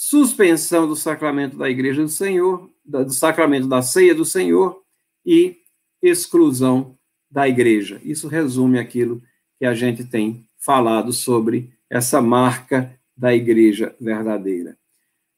[0.00, 4.80] suspensão do sacramento da Igreja do Senhor, do sacramento da ceia do Senhor
[5.26, 5.56] e
[6.00, 6.96] exclusão
[7.28, 8.00] da igreja.
[8.04, 9.20] Isso resume aquilo
[9.58, 14.78] que a gente tem falado sobre essa marca da igreja verdadeira.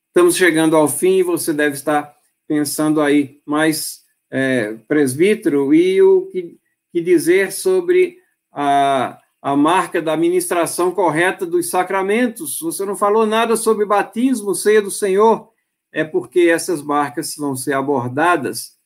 [0.09, 2.15] Estamos chegando ao fim e você deve estar
[2.47, 6.59] pensando aí, mas é, presbítero, e o que,
[6.93, 8.19] que dizer sobre
[8.53, 12.61] a, a marca da administração correta dos sacramentos.
[12.61, 15.51] Você não falou nada sobre batismo, ceia do Senhor.
[15.93, 18.79] É porque essas marcas vão ser abordadas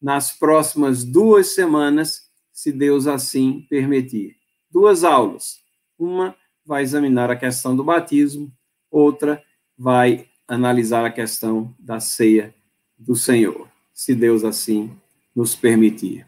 [0.00, 4.36] nas próximas duas semanas, se Deus assim permitir.
[4.70, 5.58] Duas aulas.
[5.98, 6.34] Uma
[6.64, 8.52] vai examinar a questão do batismo,
[8.90, 9.42] outra
[9.78, 12.54] vai analisar a questão da ceia
[12.98, 14.90] do Senhor, se Deus assim
[15.34, 16.26] nos permitir.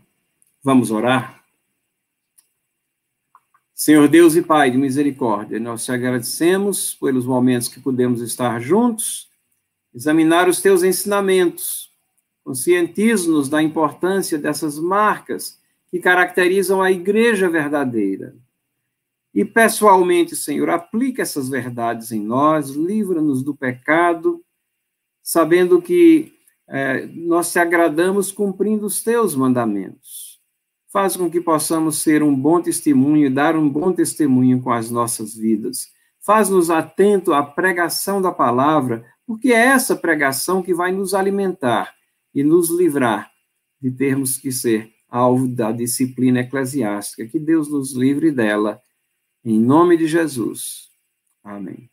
[0.63, 1.42] Vamos orar?
[3.85, 9.29] Senhor Deus e Pai de misericórdia, nós te agradecemos pelos momentos que pudemos estar juntos,
[9.93, 11.91] examinar os teus ensinamentos,
[12.45, 15.59] conscientiza-nos da importância dessas marcas
[15.91, 18.37] que caracterizam a igreja verdadeira.
[19.35, 24.45] E pessoalmente, Senhor, aplica essas verdades em nós, livra-nos do pecado,
[25.21, 26.33] sabendo que
[26.69, 30.22] é, nós te agradamos cumprindo os teus mandamentos.
[30.93, 34.91] Faz com que possamos ser um bom testemunho e dar um bom testemunho com as
[34.91, 35.91] nossas vidas.
[36.21, 41.95] Faz-nos atento à pregação da palavra, porque é essa pregação que vai nos alimentar
[42.35, 43.31] e nos livrar
[43.81, 47.27] de termos que ser alvo da disciplina eclesiástica.
[47.27, 48.79] Que Deus nos livre dela.
[49.43, 50.91] Em nome de Jesus.
[51.43, 51.92] Amém.